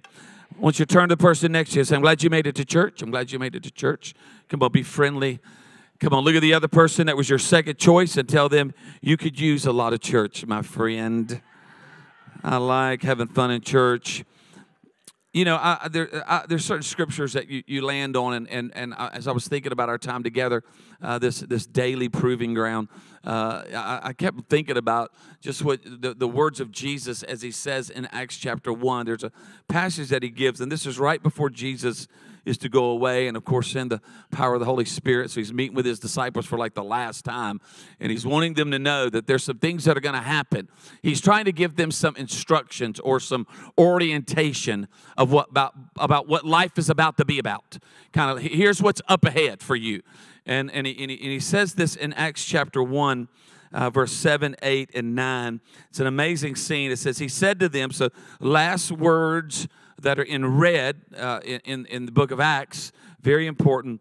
Once 0.59 0.79
you 0.79 0.87
turn 0.87 1.09
to 1.11 1.17
the 1.17 1.23
person 1.23 1.53
next 1.53 1.73
to 1.73 1.79
you, 1.79 1.85
say, 1.85 1.95
I'm 1.95 2.03
glad 2.03 2.23
you 2.23 2.31
made 2.31 2.47
it 2.47 2.55
to 2.57 2.65
church. 2.65 3.03
I'm 3.03 3.11
glad 3.11 3.31
you 3.31 3.39
made 3.39 3.55
it 3.55 3.63
to 3.65 3.71
church. 3.71 4.15
Come 4.49 4.63
on, 4.63 4.73
be 4.73 4.83
friendly. 4.83 5.39
Come 6.01 6.15
on, 6.15 6.25
look 6.25 6.35
at 6.35 6.43
the 6.43 6.55
other 6.55 6.69
person 6.69 7.07
that 7.07 7.17
was 7.17 7.29
your 7.29 7.39
second 7.39 7.77
choice 7.77 8.17
and 8.17 8.29
tell 8.29 8.49
them 8.49 8.73
you 9.01 9.17
could 9.17 9.39
use 9.39 9.67
a 9.67 9.73
lot 9.73 9.93
of 9.93 10.01
church, 10.01 10.47
my 10.47 10.63
friend. 10.63 11.43
I 12.43 12.57
like 12.57 13.03
having 13.03 13.29
fun 13.29 13.51
in 13.51 13.61
church 13.61 14.25
you 15.33 15.45
know, 15.45 15.57
I, 15.57 15.89
there, 15.91 16.25
I, 16.27 16.45
there's 16.49 16.65
certain 16.65 16.83
scriptures 16.83 17.35
that 17.35 17.49
you, 17.49 17.63
you 17.67 17.85
land 17.85 18.17
on, 18.17 18.33
and, 18.33 18.49
and, 18.49 18.73
and 18.75 18.95
I, 18.95 19.09
as 19.13 19.29
I 19.29 19.33
was 19.33 19.47
thinking 19.47 19.73
about 19.73 19.91
our 19.91 19.99
time 19.99 20.23
together, 20.23 20.65
uh, 21.03 21.19
this, 21.19 21.41
this 21.41 21.67
daily 21.67 22.09
proving 22.09 22.55
ground, 22.55 22.89
uh, 23.27 23.63
I, 23.75 24.01
I, 24.05 24.13
kept 24.15 24.49
thinking 24.49 24.79
about 24.79 25.13
just 25.41 25.63
what 25.63 25.81
the, 25.85 26.15
the 26.15 26.27
words 26.27 26.61
of 26.61 26.73
Jesus 26.73 27.23
as 27.23 27.43
he 27.43 27.51
says 27.51 27.91
in 27.91 28.07
Acts 28.07 28.39
chapter 28.39 28.73
1. 28.73 29.05
There's 29.05 29.23
a 29.23 29.33
passage 29.69 30.09
that 30.09 30.23
he 30.23 30.31
gives, 30.31 30.63
and 30.63 30.73
this 30.73 30.87
is 30.87 30.99
right 30.99 31.23
before 31.23 31.51
Jesus 31.51 32.09
is 32.49 32.59
to 32.59 32.69
go 32.69 32.85
away 32.87 33.29
and, 33.29 33.37
of 33.37 33.45
course, 33.45 33.71
send 33.71 33.91
the 33.91 34.01
power 34.31 34.55
of 34.55 34.61
the 34.61 34.67
Holy 34.67 34.85
Spirit. 34.85 35.31
So 35.31 35.41
he's 35.41 35.53
meeting 35.53 35.77
with 35.77 35.85
his 35.85 35.99
disciples 35.99 36.47
for 36.47 36.59
like 36.59 36.75
the 36.75 36.83
last 36.83 37.25
time. 37.25 37.61
And 38.01 38.11
he's 38.11 38.27
wanting 38.27 38.55
them 38.55 38.71
to 38.71 38.79
know 38.79 39.11
that 39.11 39.27
there's 39.27 39.45
some 39.45 39.59
things 39.59 39.85
that 39.85 39.97
are 39.97 40.01
going 40.01 40.15
to 40.15 40.21
happen. 40.21 40.69
He's 41.03 41.21
trying 41.21 41.45
to 41.45 41.53
give 41.53 41.77
them 41.77 41.91
some 41.91 42.17
instructions 42.17 42.99
or 43.01 43.21
some 43.21 43.47
orientation 43.79 44.89
of 45.17 45.31
what 45.31 45.51
about, 45.51 45.75
about 45.99 46.27
what 46.27 46.45
life 46.45 46.79
is 46.79 46.89
about 46.89 47.19
to 47.19 47.25
be 47.25 47.39
about. 47.39 47.79
Kind 48.13 48.31
of 48.31 48.43
here's 48.43 48.83
what's 48.83 49.03
up 49.09 49.25
ahead 49.25 49.63
for 49.63 49.77
you. 49.77 50.03
And, 50.47 50.71
and, 50.71 50.87
he, 50.87 50.97
and, 51.01 51.11
he, 51.11 51.19
and 51.19 51.31
he 51.31 51.41
says 51.41 51.75
this 51.75 51.95
in 51.95 52.13
Acts 52.15 52.45
chapter 52.45 52.83
1. 52.83 53.29
Uh, 53.71 53.91
verse 53.91 54.13
7, 54.13 54.57
8, 54.63 54.93
and 54.95 55.15
9. 55.15 55.61
It's 55.91 56.01
an 56.01 56.07
amazing 56.07 56.57
scene. 56.57 56.91
It 56.91 56.99
says, 56.99 57.19
He 57.19 57.29
said 57.29 57.61
to 57.61 57.69
them, 57.69 57.91
so 57.91 58.09
last 58.41 58.91
words 58.91 59.69
that 60.01 60.19
are 60.19 60.25
in 60.25 60.59
red 60.59 61.01
uh, 61.17 61.41
in, 61.45 61.87
in 61.87 62.07
the 62.07 62.13
book 62.13 62.31
of 62.31 62.41
Acts, 62.41 62.93
very 63.21 63.47
important. 63.47 64.01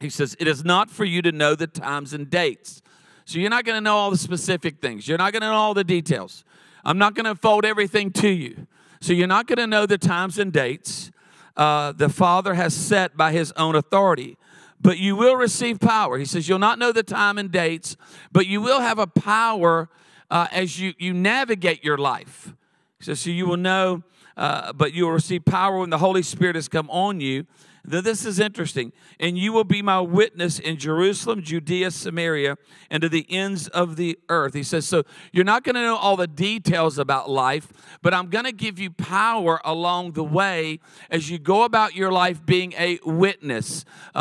He 0.00 0.10
says, 0.10 0.36
It 0.40 0.48
is 0.48 0.64
not 0.64 0.90
for 0.90 1.04
you 1.04 1.22
to 1.22 1.32
know 1.32 1.54
the 1.54 1.66
times 1.66 2.12
and 2.12 2.28
dates. 2.28 2.82
So 3.24 3.38
you're 3.38 3.50
not 3.50 3.64
going 3.64 3.76
to 3.76 3.80
know 3.80 3.96
all 3.96 4.10
the 4.10 4.18
specific 4.18 4.80
things, 4.80 5.06
you're 5.06 5.18
not 5.18 5.32
going 5.32 5.42
to 5.42 5.48
know 5.48 5.54
all 5.54 5.74
the 5.74 5.84
details. 5.84 6.44
I'm 6.84 6.98
not 6.98 7.14
going 7.14 7.26
to 7.26 7.36
fold 7.36 7.64
everything 7.64 8.10
to 8.12 8.28
you. 8.28 8.66
So 9.00 9.12
you're 9.12 9.28
not 9.28 9.46
going 9.46 9.58
to 9.58 9.68
know 9.68 9.86
the 9.86 9.98
times 9.98 10.38
and 10.38 10.52
dates 10.52 11.12
uh, 11.56 11.92
the 11.92 12.08
Father 12.08 12.54
has 12.54 12.74
set 12.74 13.16
by 13.16 13.32
his 13.32 13.52
own 13.52 13.76
authority. 13.76 14.36
But 14.80 14.98
you 14.98 15.14
will 15.14 15.36
receive 15.36 15.78
power. 15.78 16.18
He 16.18 16.24
says, 16.24 16.48
You'll 16.48 16.58
not 16.58 16.78
know 16.78 16.90
the 16.90 17.04
time 17.04 17.38
and 17.38 17.50
dates, 17.50 17.96
but 18.32 18.46
you 18.46 18.60
will 18.60 18.80
have 18.80 18.98
a 18.98 19.06
power 19.06 19.88
uh, 20.30 20.48
as 20.50 20.80
you, 20.80 20.94
you 20.98 21.12
navigate 21.12 21.84
your 21.84 21.98
life. 21.98 22.52
He 22.98 23.04
says, 23.04 23.20
So 23.20 23.30
you 23.30 23.46
will 23.46 23.56
know 23.56 24.02
uh, 24.36 24.72
but 24.72 24.92
you 24.92 25.04
will 25.04 25.12
receive 25.12 25.44
power 25.44 25.78
when 25.78 25.90
the 25.90 25.98
Holy 25.98 26.22
Spirit 26.22 26.56
has 26.56 26.68
come 26.68 26.88
on 26.90 27.20
you, 27.20 27.46
this 27.84 28.24
is 28.24 28.38
interesting. 28.38 28.92
And 29.18 29.36
you 29.36 29.52
will 29.52 29.64
be 29.64 29.82
my 29.82 30.00
witness 30.00 30.58
in 30.58 30.76
Jerusalem, 30.76 31.42
Judea, 31.42 31.90
Samaria, 31.90 32.56
and 32.90 33.00
to 33.02 33.08
the 33.08 33.26
ends 33.28 33.66
of 33.68 33.96
the 33.96 34.18
earth. 34.28 34.54
He 34.54 34.62
says, 34.62 34.86
So 34.86 35.02
you're 35.32 35.44
not 35.44 35.64
going 35.64 35.74
to 35.74 35.82
know 35.82 35.96
all 35.96 36.16
the 36.16 36.28
details 36.28 36.96
about 36.98 37.28
life, 37.28 37.72
but 38.00 38.14
I'm 38.14 38.28
going 38.28 38.44
to 38.44 38.52
give 38.52 38.78
you 38.78 38.90
power 38.90 39.60
along 39.64 40.12
the 40.12 40.22
way 40.22 40.78
as 41.10 41.28
you 41.28 41.38
go 41.38 41.64
about 41.64 41.94
your 41.94 42.12
life 42.12 42.46
being 42.46 42.72
a 42.74 43.00
witness. 43.04 43.84
Uh, 44.14 44.20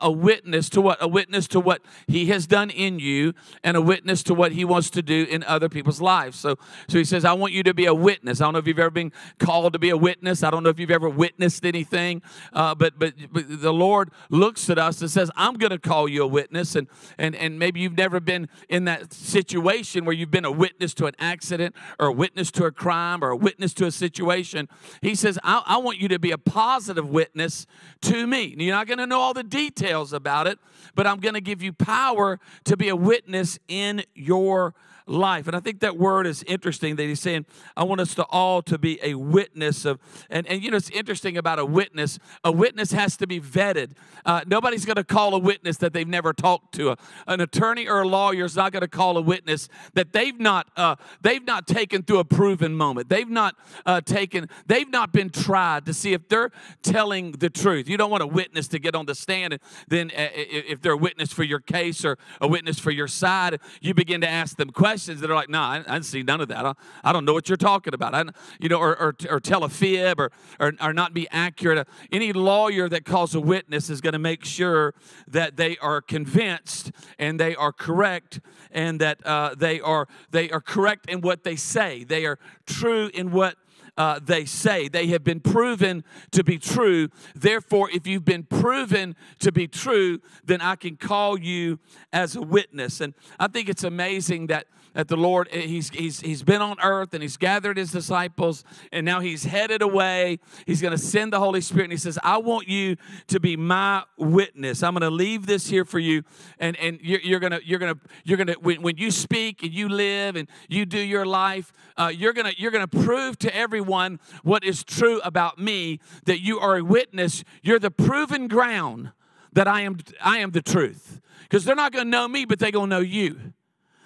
a, 0.00 0.06
a, 0.06 0.08
a 0.08 0.12
witness 0.12 0.68
to 0.70 0.80
what? 0.80 0.98
A 1.00 1.08
witness 1.08 1.48
to 1.48 1.60
what 1.60 1.82
He 2.06 2.26
has 2.26 2.46
done 2.46 2.70
in 2.70 3.00
you, 3.00 3.34
and 3.64 3.76
a 3.76 3.82
witness 3.82 4.22
to 4.24 4.34
what 4.34 4.52
He 4.52 4.64
wants 4.64 4.90
to 4.90 5.02
do 5.02 5.26
in 5.28 5.42
other 5.44 5.68
people's 5.68 6.00
lives. 6.00 6.38
So, 6.38 6.58
so 6.88 6.98
He 6.98 7.04
says, 7.04 7.24
I 7.24 7.32
want 7.32 7.52
you 7.52 7.64
to 7.64 7.74
be 7.74 7.86
a 7.86 7.94
witness. 7.94 8.40
I 8.40 8.44
don't 8.44 8.52
know 8.52 8.60
if 8.60 8.68
you've 8.68 8.78
ever 8.78 8.90
been 8.90 9.12
called 9.38 9.72
to 9.72 9.78
be 9.80 9.90
a 9.90 9.96
witness. 9.96 10.44
I 10.44 10.50
don't 10.50 10.62
know 10.62 10.70
if 10.70 10.78
you've 10.78 10.90
ever 10.92 11.08
witnessed 11.08 11.64
anything, 11.64 12.22
uh, 12.52 12.74
but, 12.74 12.83
but, 12.98 13.14
but 13.32 13.44
the 13.48 13.72
Lord 13.72 14.10
looks 14.28 14.68
at 14.68 14.78
us 14.78 15.00
and 15.00 15.10
says, 15.10 15.30
I'm 15.36 15.54
going 15.54 15.70
to 15.70 15.78
call 15.78 16.08
you 16.08 16.22
a 16.24 16.26
witness. 16.26 16.74
And, 16.76 16.88
and, 17.18 17.34
and 17.34 17.58
maybe 17.58 17.80
you've 17.80 17.96
never 17.96 18.20
been 18.20 18.48
in 18.68 18.84
that 18.84 19.12
situation 19.12 20.04
where 20.04 20.14
you've 20.14 20.30
been 20.30 20.44
a 20.44 20.52
witness 20.52 20.92
to 20.94 21.06
an 21.06 21.14
accident 21.18 21.74
or 21.98 22.08
a 22.08 22.12
witness 22.12 22.50
to 22.52 22.66
a 22.66 22.72
crime 22.72 23.24
or 23.24 23.30
a 23.30 23.36
witness 23.36 23.72
to 23.74 23.86
a 23.86 23.90
situation. 23.90 24.68
He 25.00 25.14
says, 25.14 25.38
I, 25.42 25.62
I 25.66 25.78
want 25.78 25.98
you 25.98 26.08
to 26.08 26.18
be 26.18 26.30
a 26.30 26.38
positive 26.38 27.08
witness 27.08 27.66
to 28.02 28.26
me. 28.26 28.54
You're 28.58 28.74
not 28.74 28.86
going 28.86 28.98
to 28.98 29.06
know 29.06 29.20
all 29.20 29.34
the 29.34 29.42
details 29.42 30.12
about 30.12 30.46
it, 30.46 30.58
but 30.94 31.06
I'm 31.06 31.20
going 31.20 31.34
to 31.34 31.40
give 31.40 31.62
you 31.62 31.72
power 31.72 32.38
to 32.64 32.76
be 32.76 32.88
a 32.88 32.96
witness 32.96 33.58
in 33.68 34.02
your 34.14 34.64
life. 34.64 34.74
And 35.06 35.54
I 35.54 35.60
think 35.60 35.80
that 35.80 35.98
word 35.98 36.26
is 36.26 36.42
interesting 36.44 36.96
that 36.96 37.02
he's 37.02 37.20
saying, 37.20 37.44
I 37.76 37.84
want 37.84 38.00
us 38.00 38.14
to 38.14 38.24
all 38.30 38.62
to 38.62 38.78
be 38.78 38.98
a 39.02 39.14
witness 39.14 39.84
of, 39.84 40.00
and, 40.30 40.46
and 40.46 40.62
you 40.62 40.70
know, 40.70 40.78
it's 40.78 40.88
interesting 40.90 41.36
about 41.36 41.58
a 41.58 41.66
witness. 41.66 42.18
A 42.42 42.50
witness 42.50 42.92
has 42.92 43.16
to 43.18 43.26
be 43.26 43.38
vetted. 43.38 43.92
Uh, 44.24 44.40
nobody's 44.46 44.86
going 44.86 44.96
to 44.96 45.04
call 45.04 45.34
a 45.34 45.38
witness 45.38 45.76
that 45.78 45.92
they've 45.92 46.08
never 46.08 46.32
talked 46.32 46.74
to. 46.76 46.96
An 47.26 47.40
attorney 47.42 47.86
or 47.86 48.00
a 48.00 48.08
lawyer 48.08 48.46
is 48.46 48.56
not 48.56 48.72
going 48.72 48.80
to 48.80 48.88
call 48.88 49.18
a 49.18 49.20
witness 49.20 49.68
that 49.92 50.14
they've 50.14 50.40
not, 50.40 50.68
uh, 50.76 50.96
they've 51.20 51.44
not 51.44 51.66
taken 51.66 52.02
through 52.02 52.20
a 52.20 52.24
proven 52.24 52.74
moment. 52.74 53.10
They've 53.10 53.28
not 53.28 53.56
uh, 53.84 54.00
taken, 54.00 54.48
they've 54.66 54.88
not 54.88 55.12
been 55.12 55.28
tried 55.28 55.84
to 55.84 55.92
see 55.92 56.14
if 56.14 56.30
they're 56.30 56.50
telling 56.82 57.32
the 57.32 57.50
truth. 57.50 57.90
You 57.90 57.98
don't 57.98 58.10
want 58.10 58.22
a 58.22 58.26
witness 58.26 58.68
to 58.68 58.78
get 58.78 58.94
on 58.94 59.04
the 59.04 59.14
stand 59.14 59.52
and 59.52 59.62
then 59.88 60.10
uh, 60.16 60.28
if 60.34 60.80
they're 60.80 60.92
a 60.92 60.96
witness 60.96 61.30
for 61.30 61.42
your 61.42 61.60
case 61.60 62.06
or 62.06 62.16
a 62.40 62.48
witness 62.48 62.78
for 62.78 62.90
your 62.90 63.08
side, 63.08 63.60
you 63.82 63.92
begin 63.92 64.22
to 64.22 64.28
ask 64.28 64.56
them 64.56 64.70
questions 64.70 64.93
questions 64.94 65.20
that 65.20 65.28
are 65.28 65.34
like, 65.34 65.48
no, 65.48 65.58
nah, 65.58 65.70
I, 65.70 65.76
I 65.78 65.94
didn't 65.94 66.04
see 66.04 66.22
none 66.22 66.40
of 66.40 66.46
that. 66.46 66.64
I, 66.64 66.72
I 67.02 67.12
don't 67.12 67.24
know 67.24 67.32
what 67.32 67.48
you're 67.48 67.56
talking 67.56 67.94
about. 67.94 68.14
I, 68.14 68.22
you 68.60 68.68
know, 68.68 68.78
or, 68.78 68.96
or, 68.96 69.16
or 69.28 69.40
tell 69.40 69.64
a 69.64 69.68
fib 69.68 70.20
or, 70.20 70.30
or, 70.60 70.72
or 70.80 70.92
not 70.92 71.12
be 71.12 71.26
accurate. 71.32 71.88
Any 72.12 72.32
lawyer 72.32 72.88
that 72.88 73.04
calls 73.04 73.34
a 73.34 73.40
witness 73.40 73.90
is 73.90 74.00
going 74.00 74.12
to 74.12 74.20
make 74.20 74.44
sure 74.44 74.94
that 75.26 75.56
they 75.56 75.76
are 75.78 76.00
convinced 76.00 76.92
and 77.18 77.40
they 77.40 77.56
are 77.56 77.72
correct 77.72 78.38
and 78.70 79.00
that 79.00 79.26
uh, 79.26 79.56
they 79.56 79.80
are 79.80 80.06
they 80.30 80.48
are 80.50 80.60
correct 80.60 81.10
in 81.10 81.22
what 81.22 81.42
they 81.42 81.56
say. 81.56 82.04
They 82.04 82.24
are 82.24 82.38
true 82.66 83.10
in 83.12 83.32
what 83.32 83.56
uh, 83.96 84.20
they 84.22 84.44
say. 84.44 84.88
They 84.88 85.08
have 85.08 85.24
been 85.24 85.40
proven 85.40 86.04
to 86.32 86.42
be 86.42 86.58
true. 86.58 87.08
Therefore, 87.34 87.90
if 87.90 88.06
you've 88.06 88.24
been 88.24 88.44
proven 88.44 89.16
to 89.40 89.52
be 89.52 89.68
true, 89.68 90.20
then 90.44 90.60
I 90.60 90.76
can 90.76 90.96
call 90.96 91.38
you 91.38 91.78
as 92.12 92.36
a 92.36 92.42
witness. 92.42 93.00
And 93.00 93.14
I 93.38 93.48
think 93.48 93.68
it's 93.68 93.84
amazing 93.84 94.48
that 94.48 94.66
that 94.94 95.08
the 95.08 95.16
Lord, 95.16 95.48
eh, 95.50 95.60
he's, 95.60 95.90
he's, 95.90 96.20
he's 96.20 96.42
been 96.42 96.62
on 96.62 96.76
earth 96.82 97.12
and 97.12 97.22
he's 97.22 97.36
gathered 97.36 97.76
his 97.76 97.90
disciples 97.90 98.64
and 98.92 99.04
now 99.04 99.20
he's 99.20 99.44
headed 99.44 99.82
away. 99.82 100.38
He's 100.66 100.80
going 100.80 100.92
to 100.92 100.98
send 100.98 101.32
the 101.32 101.40
Holy 101.40 101.60
Spirit 101.60 101.84
and 101.84 101.92
he 101.92 101.98
says, 101.98 102.18
I 102.22 102.38
want 102.38 102.68
you 102.68 102.96
to 103.28 103.40
be 103.40 103.56
my 103.56 104.04
witness. 104.16 104.82
I'm 104.82 104.94
going 104.94 105.02
to 105.02 105.10
leave 105.10 105.46
this 105.46 105.68
here 105.68 105.84
for 105.84 105.98
you. 105.98 106.22
And, 106.58 106.76
and 106.78 106.98
you're, 107.02 107.20
you're 107.20 107.40
going 107.40 107.52
to, 107.52 107.60
you're 107.64 107.78
going 107.78 107.94
to, 107.94 108.00
you're 108.24 108.36
going 108.36 108.46
to, 108.46 108.54
when, 108.54 108.82
when 108.82 108.96
you 108.96 109.10
speak 109.10 109.62
and 109.62 109.72
you 109.72 109.88
live 109.88 110.36
and 110.36 110.48
you 110.68 110.86
do 110.86 110.98
your 110.98 111.26
life, 111.26 111.72
uh, 111.96 112.12
you're 112.14 112.32
going 112.32 112.52
to, 112.52 112.60
you're 112.60 112.70
going 112.70 112.86
to 112.86 112.98
prove 113.04 113.38
to 113.40 113.54
everyone 113.54 114.20
what 114.42 114.64
is 114.64 114.84
true 114.84 115.20
about 115.24 115.58
me, 115.58 116.00
that 116.24 116.40
you 116.40 116.58
are 116.60 116.76
a 116.76 116.84
witness. 116.84 117.44
You're 117.62 117.78
the 117.78 117.90
proven 117.90 118.48
ground 118.48 119.10
that 119.52 119.68
I 119.68 119.82
am, 119.82 119.98
I 120.22 120.38
am 120.38 120.52
the 120.52 120.62
truth. 120.62 121.20
Because 121.42 121.64
they're 121.64 121.76
not 121.76 121.92
going 121.92 122.06
to 122.06 122.10
know 122.10 122.26
me, 122.26 122.44
but 122.44 122.58
they're 122.58 122.70
going 122.70 122.90
to 122.90 122.96
know 122.96 123.02
you. 123.02 123.52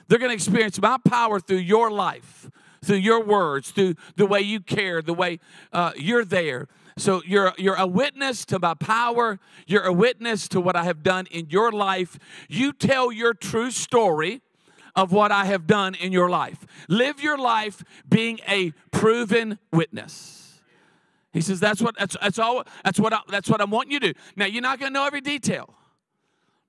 They're 0.09 0.19
going 0.19 0.31
to 0.31 0.35
experience 0.35 0.81
my 0.81 0.97
power 0.99 1.39
through 1.39 1.59
your 1.59 1.91
life, 1.91 2.51
through 2.83 2.97
your 2.97 3.23
words, 3.23 3.71
through 3.71 3.95
the 4.17 4.27
way 4.27 4.41
you 4.41 4.61
care, 4.61 5.03
the 5.03 5.15
way 5.15 5.39
uh, 5.73 5.93
you're 5.97 6.25
there. 6.25 6.69
So 6.97 7.23
you're, 7.25 7.53
you're 7.59 7.77
a 7.77 7.87
witness 7.87 8.45
to 8.47 8.59
my 8.59 8.75
power. 8.75 9.39
You're 9.67 9.85
a 9.85 9.93
witness 9.93 10.49
to 10.49 10.61
what 10.61 10.75
I 10.75 10.85
have 10.85 11.03
done 11.03 11.27
in 11.31 11.49
your 11.51 11.71
life. 11.71 12.19
You 12.49 12.73
tell 12.73 13.13
your 13.13 13.35
true 13.35 13.71
story 13.71 14.41
of 14.97 15.13
what 15.13 15.31
I 15.31 15.45
have 15.45 15.67
done 15.67 15.95
in 15.95 16.11
your 16.11 16.29
life. 16.29 16.67
Live 16.89 17.23
your 17.23 17.39
life 17.39 17.85
being 18.09 18.41
a 18.49 18.73
proven 18.91 19.59
witness. 19.73 20.61
He 21.33 21.41
says 21.41 21.61
that's 21.61 21.81
what 21.81 21.97
that's, 21.97 22.17
that's 22.21 22.39
all 22.39 22.65
that's 22.85 22.99
what 22.99 23.13
I, 23.13 23.21
that's 23.29 23.49
what 23.49 23.61
I 23.61 23.65
want 23.65 23.93
you 23.93 24.01
to 24.01 24.13
do. 24.13 24.19
Now 24.35 24.47
you're 24.47 24.63
not 24.63 24.81
going 24.81 24.93
to 24.93 24.95
know 24.95 25.07
every 25.07 25.21
detail. 25.21 25.78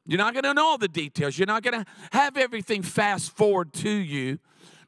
You're 0.09 0.17
not 0.17 0.33
going 0.33 0.43
to 0.43 0.55
know 0.55 0.65
all 0.65 0.79
the 0.79 0.87
details. 0.87 1.37
You're 1.37 1.45
not 1.45 1.61
going 1.61 1.83
to 1.83 1.85
have 2.13 2.35
everything 2.35 2.81
fast 2.81 3.29
forward 3.29 3.73
to 3.73 3.91
you, 3.91 4.39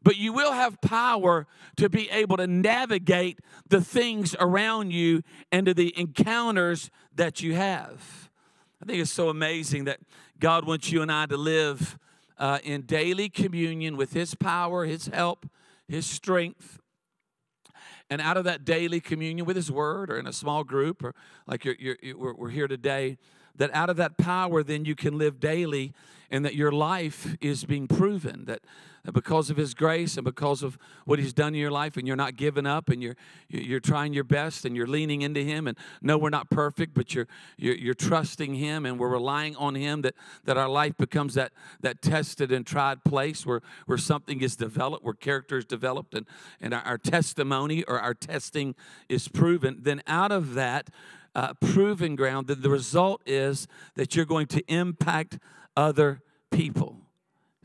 but 0.01 0.17
you 0.17 0.33
will 0.33 0.51
have 0.51 0.81
power 0.81 1.45
to 1.77 1.89
be 1.89 2.09
able 2.09 2.37
to 2.37 2.47
navigate 2.47 3.37
the 3.69 3.81
things 3.81 4.35
around 4.39 4.93
you 4.93 5.21
and 5.51 5.67
to 5.67 5.75
the 5.75 5.93
encounters 5.95 6.89
that 7.13 7.39
you 7.39 7.53
have. 7.53 8.31
I 8.81 8.87
think 8.87 8.99
it's 8.99 9.11
so 9.11 9.29
amazing 9.29 9.83
that 9.83 9.99
God 10.39 10.65
wants 10.65 10.91
you 10.91 11.03
and 11.03 11.11
I 11.11 11.27
to 11.27 11.37
live 11.37 11.99
uh, 12.39 12.57
in 12.63 12.81
daily 12.81 13.29
communion 13.29 13.97
with 13.97 14.13
His 14.13 14.33
power, 14.33 14.85
His 14.85 15.05
help, 15.05 15.47
His 15.87 16.07
strength. 16.07 16.79
And 18.09 18.21
out 18.21 18.37
of 18.37 18.43
that 18.45 18.65
daily 18.65 18.99
communion 18.99 19.45
with 19.45 19.55
His 19.55 19.71
Word, 19.71 20.09
or 20.09 20.17
in 20.17 20.25
a 20.25 20.33
small 20.33 20.63
group, 20.63 21.03
or 21.03 21.13
like 21.45 21.63
you're, 21.63 21.75
you're, 21.79 21.97
we're, 22.17 22.33
we're 22.33 22.49
here 22.49 22.67
today, 22.67 23.19
that 23.61 23.69
out 23.75 23.91
of 23.91 23.97
that 23.97 24.17
power, 24.17 24.63
then 24.63 24.85
you 24.85 24.95
can 24.95 25.19
live 25.19 25.39
daily, 25.39 25.93
and 26.31 26.43
that 26.43 26.55
your 26.55 26.71
life 26.71 27.37
is 27.41 27.63
being 27.63 27.87
proven. 27.87 28.45
That 28.45 28.61
because 29.13 29.51
of 29.51 29.57
His 29.57 29.75
grace 29.75 30.17
and 30.17 30.25
because 30.25 30.63
of 30.63 30.79
what 31.05 31.19
He's 31.19 31.31
done 31.31 31.49
in 31.49 31.59
your 31.59 31.69
life, 31.69 31.95
and 31.95 32.07
you're 32.07 32.15
not 32.15 32.35
giving 32.35 32.65
up, 32.65 32.89
and 32.89 33.03
you're 33.03 33.15
you're 33.49 33.79
trying 33.79 34.13
your 34.13 34.23
best, 34.23 34.65
and 34.65 34.75
you're 34.75 34.87
leaning 34.87 35.21
into 35.21 35.41
Him. 35.41 35.67
And 35.67 35.77
no, 36.01 36.17
we're 36.17 36.31
not 36.31 36.49
perfect, 36.49 36.95
but 36.95 37.13
you're 37.13 37.27
you're, 37.55 37.75
you're 37.75 37.93
trusting 37.93 38.55
Him, 38.55 38.83
and 38.87 38.97
we're 38.97 39.09
relying 39.09 39.55
on 39.57 39.75
Him. 39.75 40.01
That 40.01 40.15
that 40.45 40.57
our 40.57 40.69
life 40.69 40.97
becomes 40.97 41.35
that 41.35 41.51
that 41.81 42.01
tested 42.01 42.51
and 42.51 42.65
tried 42.65 43.03
place 43.03 43.45
where 43.45 43.61
where 43.85 43.99
something 43.99 44.41
is 44.41 44.55
developed, 44.55 45.03
where 45.03 45.13
character 45.13 45.59
is 45.59 45.65
developed, 45.65 46.15
and 46.15 46.25
and 46.59 46.73
our, 46.73 46.81
our 46.81 46.97
testimony 46.97 47.83
or 47.83 47.99
our 47.99 48.15
testing 48.15 48.73
is 49.07 49.27
proven. 49.27 49.81
Then 49.81 50.01
out 50.07 50.31
of 50.31 50.55
that 50.55 50.89
uh, 51.35 51.53
proven 51.55 52.15
ground, 52.15 52.47
that 52.47 52.61
the 52.61 52.69
result 52.69 53.21
is 53.25 53.67
that 53.95 54.15
you're 54.15 54.25
going 54.25 54.47
to 54.47 54.61
impact 54.71 55.39
other 55.75 56.21
people. 56.51 56.97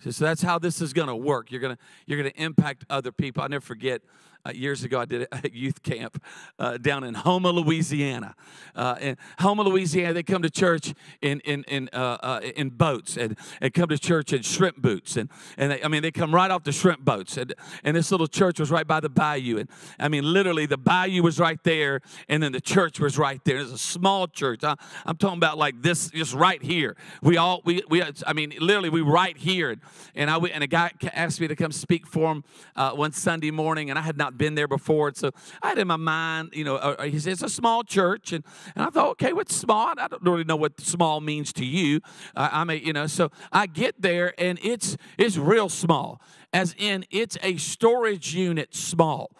So 0.08 0.24
that's 0.24 0.42
how 0.42 0.58
this 0.58 0.80
is 0.80 0.92
going 0.92 1.08
to 1.08 1.16
work. 1.16 1.50
You're 1.50 1.60
going 1.60 1.74
to 1.74 1.82
you're 2.06 2.20
going 2.20 2.32
to 2.32 2.42
impact 2.42 2.84
other 2.88 3.10
people. 3.10 3.42
I 3.42 3.48
never 3.48 3.64
forget 3.64 4.02
uh, 4.46 4.52
years 4.52 4.84
ago, 4.84 5.00
I 5.00 5.04
did 5.04 5.26
a 5.32 5.50
youth 5.52 5.82
camp 5.82 6.22
uh, 6.58 6.76
down 6.78 7.04
in 7.04 7.14
Houma, 7.14 7.50
Louisiana. 7.50 8.34
Uh, 8.74 8.96
in 9.00 9.16
Houma, 9.40 9.62
Louisiana, 9.62 10.12
they 10.14 10.22
come 10.22 10.42
to 10.42 10.50
church 10.50 10.94
in 11.20 11.40
in 11.40 11.64
in, 11.64 11.88
uh, 11.92 12.18
uh, 12.22 12.40
in 12.56 12.70
boats 12.70 13.16
and, 13.16 13.36
and 13.60 13.74
come 13.74 13.88
to 13.88 13.98
church 13.98 14.32
in 14.32 14.42
shrimp 14.42 14.76
boots. 14.76 15.16
And 15.16 15.30
and 15.56 15.72
they, 15.72 15.82
I 15.82 15.88
mean, 15.88 16.02
they 16.02 16.12
come 16.12 16.34
right 16.34 16.50
off 16.50 16.64
the 16.64 16.72
shrimp 16.72 17.04
boats. 17.04 17.36
And 17.36 17.54
and 17.82 17.96
this 17.96 18.10
little 18.10 18.26
church 18.26 18.60
was 18.60 18.70
right 18.70 18.86
by 18.86 19.00
the 19.00 19.08
bayou. 19.08 19.58
And 19.58 19.68
I 19.98 20.08
mean, 20.08 20.24
literally, 20.32 20.66
the 20.66 20.78
bayou 20.78 21.22
was 21.22 21.40
right 21.40 21.62
there, 21.64 22.00
and 22.28 22.42
then 22.42 22.52
the 22.52 22.60
church 22.60 23.00
was 23.00 23.18
right 23.18 23.42
there. 23.44 23.58
It's 23.58 23.72
a 23.72 23.78
small 23.78 24.28
church. 24.28 24.62
I, 24.62 24.76
am 25.06 25.16
talking 25.16 25.38
about 25.38 25.58
like 25.58 25.82
this, 25.82 26.10
just 26.10 26.34
right 26.34 26.62
here. 26.62 26.96
We 27.22 27.36
all 27.36 27.62
we 27.64 27.82
we. 27.88 28.02
I 28.26 28.32
mean, 28.32 28.54
literally, 28.60 28.90
we 28.90 29.00
right 29.00 29.36
here. 29.36 29.70
And, 29.70 29.80
and 30.14 30.30
I 30.30 30.36
and 30.36 30.62
a 30.62 30.68
guy 30.68 30.92
asked 31.12 31.40
me 31.40 31.48
to 31.48 31.56
come 31.56 31.72
speak 31.72 32.06
for 32.06 32.30
him 32.30 32.44
uh, 32.76 32.92
one 32.92 33.12
Sunday 33.12 33.50
morning, 33.50 33.90
and 33.90 33.98
I 33.98 34.02
had 34.02 34.16
not 34.16 34.35
been 34.36 34.54
there 34.54 34.68
before. 34.68 35.08
And 35.08 35.16
so 35.16 35.30
I 35.62 35.70
had 35.70 35.78
in 35.78 35.88
my 35.88 35.96
mind, 35.96 36.50
you 36.52 36.64
know, 36.64 36.76
uh, 36.76 37.04
he 37.04 37.18
says 37.18 37.26
it's 37.34 37.42
a 37.42 37.48
small 37.48 37.82
church. 37.82 38.32
And, 38.32 38.44
and 38.74 38.84
I 38.84 38.90
thought, 38.90 39.08
okay, 39.10 39.32
what's 39.32 39.54
small? 39.54 39.94
I 39.96 40.08
don't 40.08 40.22
really 40.22 40.44
know 40.44 40.56
what 40.56 40.80
small 40.80 41.20
means 41.20 41.52
to 41.54 41.64
you. 41.64 42.00
Uh, 42.34 42.48
I 42.52 42.64
mean, 42.64 42.82
you 42.84 42.92
know, 42.92 43.06
so 43.06 43.30
I 43.52 43.66
get 43.66 44.00
there 44.00 44.34
and 44.38 44.58
it's, 44.62 44.96
it's 45.18 45.36
real 45.36 45.68
small, 45.68 46.20
as 46.52 46.74
in 46.78 47.04
it's 47.10 47.36
a 47.42 47.56
storage 47.56 48.34
unit 48.34 48.74
small. 48.74 49.30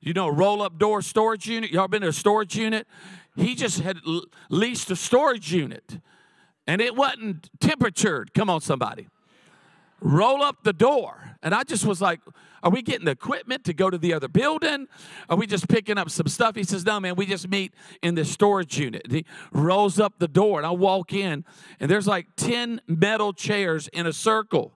You 0.00 0.14
know, 0.14 0.28
roll 0.28 0.62
up 0.62 0.78
door 0.78 1.02
storage 1.02 1.46
unit. 1.46 1.70
Y'all 1.70 1.88
been 1.88 2.02
to 2.02 2.08
a 2.08 2.12
storage 2.12 2.56
unit? 2.56 2.86
He 3.36 3.54
just 3.54 3.80
had 3.80 3.98
leased 4.48 4.90
a 4.90 4.96
storage 4.96 5.52
unit 5.52 6.00
and 6.66 6.80
it 6.80 6.94
wasn't 6.94 7.50
temperatured. 7.60 8.32
Come 8.32 8.48
on, 8.48 8.60
somebody. 8.60 9.08
Roll 10.00 10.42
up 10.42 10.64
the 10.64 10.72
door. 10.72 11.36
And 11.42 11.54
I 11.54 11.64
just 11.64 11.84
was 11.84 12.00
like, 12.00 12.20
Are 12.62 12.70
we 12.70 12.82
getting 12.82 13.06
the 13.06 13.12
equipment 13.12 13.64
to 13.64 13.72
go 13.72 13.90
to 13.90 13.98
the 13.98 14.12
other 14.12 14.28
building? 14.28 14.88
Are 15.28 15.36
we 15.36 15.46
just 15.46 15.68
picking 15.68 15.98
up 15.98 16.10
some 16.10 16.26
stuff? 16.26 16.56
He 16.56 16.64
says, 16.64 16.84
No, 16.84 17.00
man, 17.00 17.16
we 17.16 17.26
just 17.26 17.48
meet 17.48 17.72
in 18.02 18.14
the 18.14 18.24
storage 18.24 18.78
unit. 18.78 19.10
He 19.10 19.24
rolls 19.52 19.98
up 19.98 20.14
the 20.18 20.28
door, 20.28 20.58
and 20.58 20.66
I 20.66 20.70
walk 20.70 21.12
in, 21.12 21.44
and 21.78 21.90
there's 21.90 22.06
like 22.06 22.26
10 22.36 22.80
metal 22.86 23.32
chairs 23.32 23.88
in 23.88 24.06
a 24.06 24.12
circle. 24.12 24.72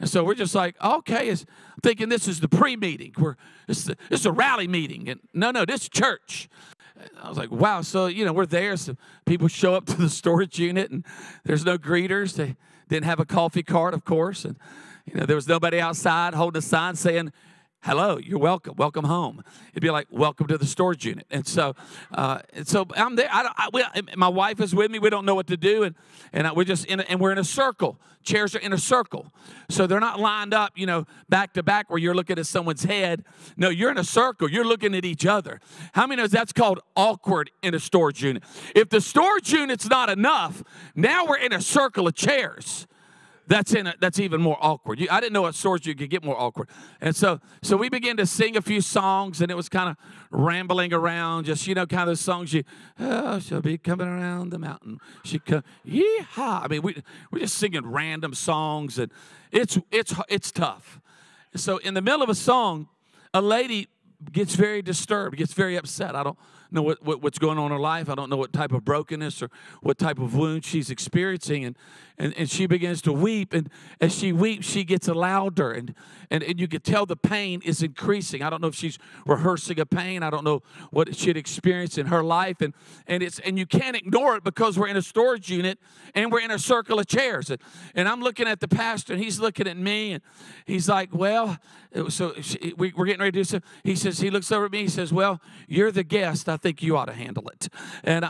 And 0.00 0.08
so 0.08 0.24
we're 0.24 0.34
just 0.34 0.54
like, 0.54 0.74
okay, 0.82 1.28
it's, 1.28 1.46
thinking 1.82 2.08
this 2.08 2.26
is 2.26 2.40
the 2.40 2.48
pre-meeting. 2.48 3.14
We're 3.16 3.36
this, 3.66 3.84
this 3.84 4.20
is 4.20 4.26
a 4.26 4.32
rally 4.32 4.66
meeting. 4.66 5.08
And 5.08 5.20
no, 5.32 5.50
no, 5.50 5.64
this 5.64 5.88
church. 5.88 6.48
I 7.22 7.28
was 7.28 7.38
like, 7.38 7.50
wow. 7.50 7.82
So 7.82 8.06
you 8.06 8.24
know, 8.24 8.32
we're 8.32 8.46
there. 8.46 8.76
So 8.76 8.96
people 9.26 9.48
show 9.48 9.74
up 9.74 9.86
to 9.86 9.96
the 9.96 10.08
storage 10.08 10.58
unit, 10.58 10.90
and 10.90 11.04
there's 11.44 11.64
no 11.64 11.78
greeters. 11.78 12.34
They 12.34 12.56
didn't 12.88 13.06
have 13.06 13.20
a 13.20 13.24
coffee 13.24 13.62
cart, 13.62 13.94
of 13.94 14.04
course, 14.04 14.44
and 14.44 14.56
you 15.06 15.14
know 15.14 15.26
there 15.26 15.36
was 15.36 15.48
nobody 15.48 15.80
outside 15.80 16.34
holding 16.34 16.58
a 16.58 16.62
sign 16.62 16.96
saying 16.96 17.32
hello, 17.84 18.16
you're 18.16 18.38
welcome, 18.38 18.74
welcome 18.76 19.04
home. 19.04 19.44
It'd 19.72 19.82
be 19.82 19.90
like, 19.90 20.06
welcome 20.10 20.46
to 20.46 20.56
the 20.56 20.64
storage 20.64 21.04
unit. 21.04 21.26
And 21.30 21.46
so, 21.46 21.76
uh, 22.12 22.38
and 22.54 22.66
so 22.66 22.86
I'm 22.96 23.14
there. 23.14 23.28
I, 23.30 23.52
I, 23.56 23.68
we, 23.72 23.84
my 24.16 24.28
wife 24.28 24.60
is 24.60 24.74
with 24.74 24.90
me. 24.90 24.98
We 24.98 25.10
don't 25.10 25.26
know 25.26 25.34
what 25.34 25.46
to 25.48 25.56
do, 25.56 25.82
and 25.82 25.94
and 26.32 26.50
we're 26.56 26.64
just 26.64 26.86
in, 26.86 27.00
a, 27.00 27.02
and 27.04 27.20
we're 27.20 27.32
in 27.32 27.38
a 27.38 27.44
circle. 27.44 27.98
Chairs 28.22 28.54
are 28.54 28.60
in 28.60 28.72
a 28.72 28.78
circle, 28.78 29.30
so 29.68 29.86
they're 29.86 30.00
not 30.00 30.18
lined 30.18 30.54
up, 30.54 30.72
you 30.76 30.86
know, 30.86 31.04
back 31.28 31.52
to 31.54 31.62
back 31.62 31.90
where 31.90 31.98
you're 31.98 32.14
looking 32.14 32.38
at 32.38 32.46
someone's 32.46 32.84
head. 32.84 33.22
No, 33.58 33.68
you're 33.68 33.90
in 33.90 33.98
a 33.98 34.04
circle. 34.04 34.50
You're 34.50 34.64
looking 34.64 34.94
at 34.94 35.04
each 35.04 35.26
other. 35.26 35.60
How 35.92 36.06
many 36.06 36.22
knows 36.22 36.30
that's 36.30 36.52
called 36.52 36.80
awkward 36.96 37.50
in 37.62 37.74
a 37.74 37.78
storage 37.78 38.24
unit? 38.24 38.42
If 38.74 38.88
the 38.88 39.02
storage 39.02 39.52
unit's 39.52 39.90
not 39.90 40.08
enough, 40.08 40.64
now 40.94 41.26
we're 41.26 41.36
in 41.36 41.52
a 41.52 41.60
circle 41.60 42.08
of 42.08 42.14
chairs 42.14 42.86
that's 43.46 43.74
in 43.74 43.86
a, 43.86 43.94
that's 44.00 44.18
even 44.18 44.40
more 44.40 44.56
awkward. 44.60 44.98
You, 45.00 45.08
I 45.10 45.20
didn't 45.20 45.32
know 45.32 45.42
what 45.42 45.54
Swords 45.54 45.86
you 45.86 45.94
could 45.94 46.10
get 46.10 46.24
more 46.24 46.40
awkward. 46.40 46.68
And 47.00 47.14
so 47.14 47.40
so 47.62 47.76
we 47.76 47.88
began 47.88 48.16
to 48.16 48.26
sing 48.26 48.56
a 48.56 48.62
few 48.62 48.80
songs, 48.80 49.40
and 49.40 49.50
it 49.50 49.54
was 49.54 49.68
kind 49.68 49.90
of 49.90 49.96
rambling 50.30 50.92
around, 50.92 51.44
just 51.44 51.66
you 51.66 51.74
know, 51.74 51.86
kind 51.86 52.08
of 52.08 52.18
songs 52.18 52.52
you 52.52 52.64
oh, 52.98 53.38
she'll 53.38 53.60
be 53.60 53.78
coming 53.78 54.08
around 54.08 54.50
the 54.50 54.58
mountain. 54.58 54.98
She 55.24 55.38
come 55.38 55.62
yeehaw. 55.86 56.64
I 56.64 56.68
mean, 56.68 56.82
we 56.82 57.02
we're 57.30 57.40
just 57.40 57.56
singing 57.56 57.86
random 57.86 58.34
songs, 58.34 58.98
and 58.98 59.12
it's 59.52 59.78
it's 59.90 60.14
it's 60.28 60.50
tough. 60.50 61.00
so 61.54 61.78
in 61.78 61.94
the 61.94 62.02
middle 62.02 62.22
of 62.22 62.28
a 62.28 62.34
song, 62.34 62.88
a 63.32 63.42
lady 63.42 63.88
gets 64.32 64.54
very 64.54 64.82
disturbed, 64.82 65.36
gets 65.36 65.52
very 65.52 65.76
upset. 65.76 66.16
I 66.16 66.22
don't 66.22 66.38
know 66.74 66.82
what, 66.82 67.02
what, 67.04 67.22
what's 67.22 67.38
going 67.38 67.58
on 67.58 67.66
in 67.66 67.72
her 67.72 67.78
life. 67.78 68.08
I 68.08 68.14
don't 68.14 68.30
know 68.30 68.36
what 68.36 68.52
type 68.52 68.72
of 68.72 68.84
brokenness 68.84 69.42
or 69.42 69.50
what 69.80 69.98
type 69.98 70.18
of 70.18 70.34
wound 70.34 70.64
she's 70.64 70.90
experiencing. 70.90 71.64
And, 71.64 71.76
and, 72.18 72.32
and 72.36 72.48
she 72.48 72.66
begins 72.66 73.02
to 73.02 73.12
weep. 73.12 73.52
And 73.52 73.68
as 74.00 74.14
she 74.14 74.32
weeps, 74.32 74.66
she 74.66 74.84
gets 74.84 75.08
louder. 75.08 75.72
And, 75.72 75.94
and, 76.30 76.42
and 76.42 76.60
you 76.60 76.68
can 76.68 76.80
tell 76.80 77.06
the 77.06 77.16
pain 77.16 77.60
is 77.64 77.82
increasing. 77.82 78.42
I 78.42 78.50
don't 78.50 78.60
know 78.60 78.68
if 78.68 78.74
she's 78.74 78.98
rehearsing 79.26 79.80
a 79.80 79.86
pain. 79.86 80.22
I 80.22 80.30
don't 80.30 80.44
know 80.44 80.62
what 80.90 81.14
she'd 81.16 81.36
experienced 81.36 81.98
in 81.98 82.06
her 82.06 82.22
life. 82.22 82.60
And, 82.60 82.74
and, 83.06 83.22
it's, 83.22 83.38
and 83.40 83.58
you 83.58 83.66
can't 83.66 83.96
ignore 83.96 84.36
it 84.36 84.44
because 84.44 84.78
we're 84.78 84.88
in 84.88 84.96
a 84.96 85.02
storage 85.02 85.50
unit 85.50 85.78
and 86.14 86.30
we're 86.30 86.40
in 86.40 86.50
a 86.50 86.58
circle 86.58 86.98
of 86.98 87.06
chairs. 87.06 87.50
And, 87.50 87.60
and 87.94 88.08
I'm 88.08 88.20
looking 88.20 88.46
at 88.46 88.60
the 88.60 88.68
pastor 88.68 89.14
and 89.14 89.22
he's 89.22 89.40
looking 89.40 89.66
at 89.66 89.76
me 89.76 90.12
and 90.12 90.22
he's 90.66 90.88
like, 90.88 91.14
well, 91.14 91.58
so 92.08 92.34
she, 92.40 92.74
we, 92.76 92.92
are 92.96 93.04
getting 93.04 93.20
ready 93.20 93.32
to 93.32 93.38
do 93.40 93.44
something. 93.44 93.68
He 93.82 93.96
says, 93.96 94.18
he 94.18 94.30
looks 94.30 94.50
over 94.50 94.66
at 94.66 94.72
me. 94.72 94.82
He 94.82 94.88
says, 94.88 95.12
well, 95.12 95.40
you're 95.68 95.92
the 95.92 96.04
guest. 96.04 96.48
I 96.48 96.56
think 96.64 96.82
you 96.82 96.96
ought 96.96 97.04
to 97.04 97.12
handle 97.12 97.46
it. 97.50 97.68
And 98.02 98.24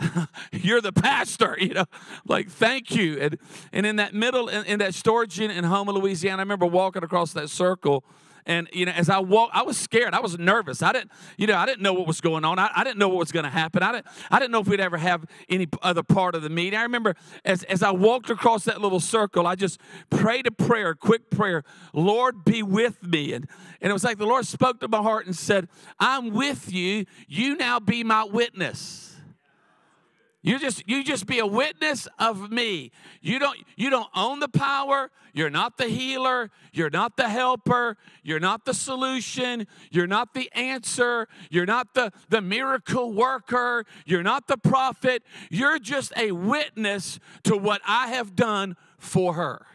you're 0.52 0.80
the 0.80 0.92
pastor, 0.92 1.56
you 1.60 1.72
know, 1.72 1.84
like, 2.26 2.50
thank 2.50 2.96
you. 2.96 3.16
And, 3.20 3.38
and 3.72 3.86
in 3.86 3.96
that 3.96 4.12
middle, 4.12 4.48
in, 4.48 4.64
in 4.64 4.80
that 4.80 4.92
storage 4.92 5.38
unit 5.38 5.56
in 5.56 5.62
Houma, 5.62 5.92
Louisiana, 5.92 6.38
I 6.38 6.42
remember 6.42 6.66
walking 6.66 7.04
across 7.04 7.32
that 7.34 7.48
circle 7.48 8.04
and 8.46 8.68
you 8.72 8.86
know, 8.86 8.92
as 8.92 9.08
I 9.08 9.18
walked, 9.18 9.54
I 9.54 9.62
was 9.62 9.76
scared. 9.76 10.14
I 10.14 10.20
was 10.20 10.38
nervous. 10.38 10.82
I 10.82 10.92
didn't, 10.92 11.10
you 11.36 11.46
know, 11.46 11.56
I 11.56 11.66
didn't 11.66 11.82
know 11.82 11.92
what 11.92 12.06
was 12.06 12.20
going 12.20 12.44
on. 12.44 12.58
I, 12.58 12.70
I 12.74 12.84
didn't 12.84 12.98
know 12.98 13.08
what 13.08 13.18
was 13.18 13.32
going 13.32 13.44
to 13.44 13.50
happen. 13.50 13.82
I 13.82 13.92
didn't, 13.92 14.06
I 14.30 14.38
didn't 14.38 14.52
know 14.52 14.60
if 14.60 14.68
we'd 14.68 14.80
ever 14.80 14.98
have 14.98 15.24
any 15.48 15.68
other 15.82 16.02
part 16.02 16.34
of 16.34 16.42
the 16.42 16.50
meeting. 16.50 16.78
I 16.78 16.82
remember 16.82 17.16
as, 17.44 17.62
as 17.64 17.82
I 17.82 17.90
walked 17.90 18.30
across 18.30 18.64
that 18.64 18.80
little 18.80 19.00
circle, 19.00 19.46
I 19.46 19.54
just 19.54 19.80
prayed 20.10 20.46
a 20.46 20.50
prayer, 20.50 20.90
a 20.90 20.96
quick 20.96 21.30
prayer. 21.30 21.64
Lord, 21.92 22.44
be 22.44 22.62
with 22.62 23.02
me. 23.02 23.32
And, 23.32 23.48
and 23.80 23.90
it 23.90 23.92
was 23.92 24.04
like 24.04 24.18
the 24.18 24.26
Lord 24.26 24.46
spoke 24.46 24.80
to 24.80 24.88
my 24.88 25.02
heart 25.02 25.26
and 25.26 25.36
said, 25.36 25.68
I'm 25.98 26.32
with 26.32 26.72
you. 26.72 27.06
You 27.28 27.56
now 27.56 27.80
be 27.80 28.04
my 28.04 28.24
witness. 28.24 29.09
You 30.42 30.58
just 30.58 30.88
you 30.88 31.04
just 31.04 31.26
be 31.26 31.38
a 31.38 31.46
witness 31.46 32.08
of 32.18 32.50
me. 32.50 32.92
You 33.20 33.38
don't 33.38 33.58
you 33.76 33.90
don't 33.90 34.08
own 34.14 34.40
the 34.40 34.48
power. 34.48 35.10
You're 35.34 35.50
not 35.50 35.76
the 35.76 35.86
healer. 35.86 36.50
You're 36.72 36.90
not 36.90 37.16
the 37.16 37.28
helper. 37.28 37.96
You're 38.22 38.40
not 38.40 38.64
the 38.64 38.74
solution. 38.74 39.66
You're 39.90 40.06
not 40.06 40.34
the 40.34 40.50
answer. 40.54 41.28
You're 41.50 41.66
not 41.66 41.94
the, 41.94 42.12
the 42.30 42.40
miracle 42.40 43.12
worker. 43.12 43.84
You're 44.06 44.22
not 44.22 44.48
the 44.48 44.56
prophet. 44.56 45.22
You're 45.50 45.78
just 45.78 46.12
a 46.16 46.32
witness 46.32 47.20
to 47.44 47.56
what 47.56 47.80
I 47.86 48.08
have 48.08 48.34
done 48.34 48.76
for 48.98 49.34
her. 49.34 49.66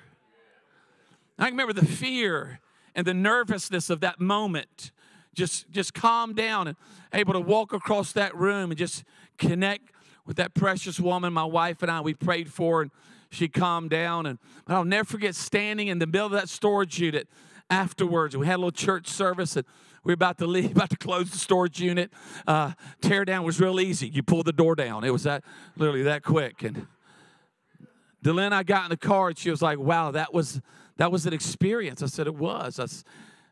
I 1.38 1.48
remember 1.48 1.74
the 1.74 1.86
fear 1.86 2.60
and 2.96 3.06
the 3.06 3.13
nervousness 3.13 3.89
of 3.89 4.00
that 4.02 4.20
moment. 4.20 4.92
Just 5.34 5.70
just 5.70 5.94
calm 5.94 6.34
down 6.34 6.68
and 6.70 6.78
able 7.13 7.34
to 7.34 7.42
walk 7.42 7.74
across 7.74 8.13
that 8.13 8.36
room 8.36 8.72
and 8.72 8.78
just 8.78 9.04
connect 9.38 9.92
with 10.26 10.38
that 10.38 10.54
precious 10.54 11.00
woman, 11.00 11.34
my 11.34 11.44
wife 11.44 11.82
and 11.82 11.92
I, 11.92 12.02
we 12.02 12.14
prayed 12.14 12.52
for, 12.52 12.82
and 12.82 12.92
she 13.30 13.48
calmed 13.48 13.90
down. 13.90 14.26
And 14.26 14.40
but 14.66 14.76
I'll 14.76 14.86
never 14.86 15.06
forget 15.06 15.36
standing 15.36 15.88
in 15.88 16.00
the 16.00 16.08
middle 16.08 16.26
of 16.28 16.32
that 16.34 16.50
storage 16.50 17.00
unit 17.00 17.28
afterwards. 17.70 18.36
We 18.36 18.48
had 18.48 18.56
a 18.56 18.58
little 18.58 18.72
church 18.72 19.08
service, 19.08 19.56
and 19.56 19.66
we 20.04 20.12
were 20.12 20.16
about 20.16 20.38
to 20.40 20.48
leave, 20.48 20.72
about 20.76 20.90
to 20.92 20.98
close 20.98 21.32
the 21.32 21.38
storage 21.38 21.80
unit. 21.80 22.12
Uh, 22.48 22.74
tear 23.02 23.26
down 23.26 23.44
was 23.44 23.60
real 23.60 23.80
easy. 23.80 24.08
You 24.08 24.24
pull 24.24 24.44
the 24.44 24.54
door 24.54 24.76
down. 24.76 25.04
It 25.04 25.12
was 25.12 25.24
that 25.24 25.44
literally 25.76 26.04
that 26.04 26.24
quick. 26.24 26.64
And 26.64 26.88
DeLynn, 28.24 28.54
I 28.54 28.64
got 28.64 28.86
in 28.86 28.90
the 28.90 28.98
car, 28.98 29.30
and 29.30 29.38
she 29.38 29.52
was 29.52 29.62
like, 29.62 29.78
"Wow, 29.78 30.12
that 30.12 30.34
was 30.34 30.62
that 30.98 31.12
was 31.12 31.26
an 31.26 31.34
experience." 31.34 32.02
I 32.02 32.08
said, 32.08 32.28
"It 32.28 32.36
was." 32.36 32.80
I, 32.80 32.88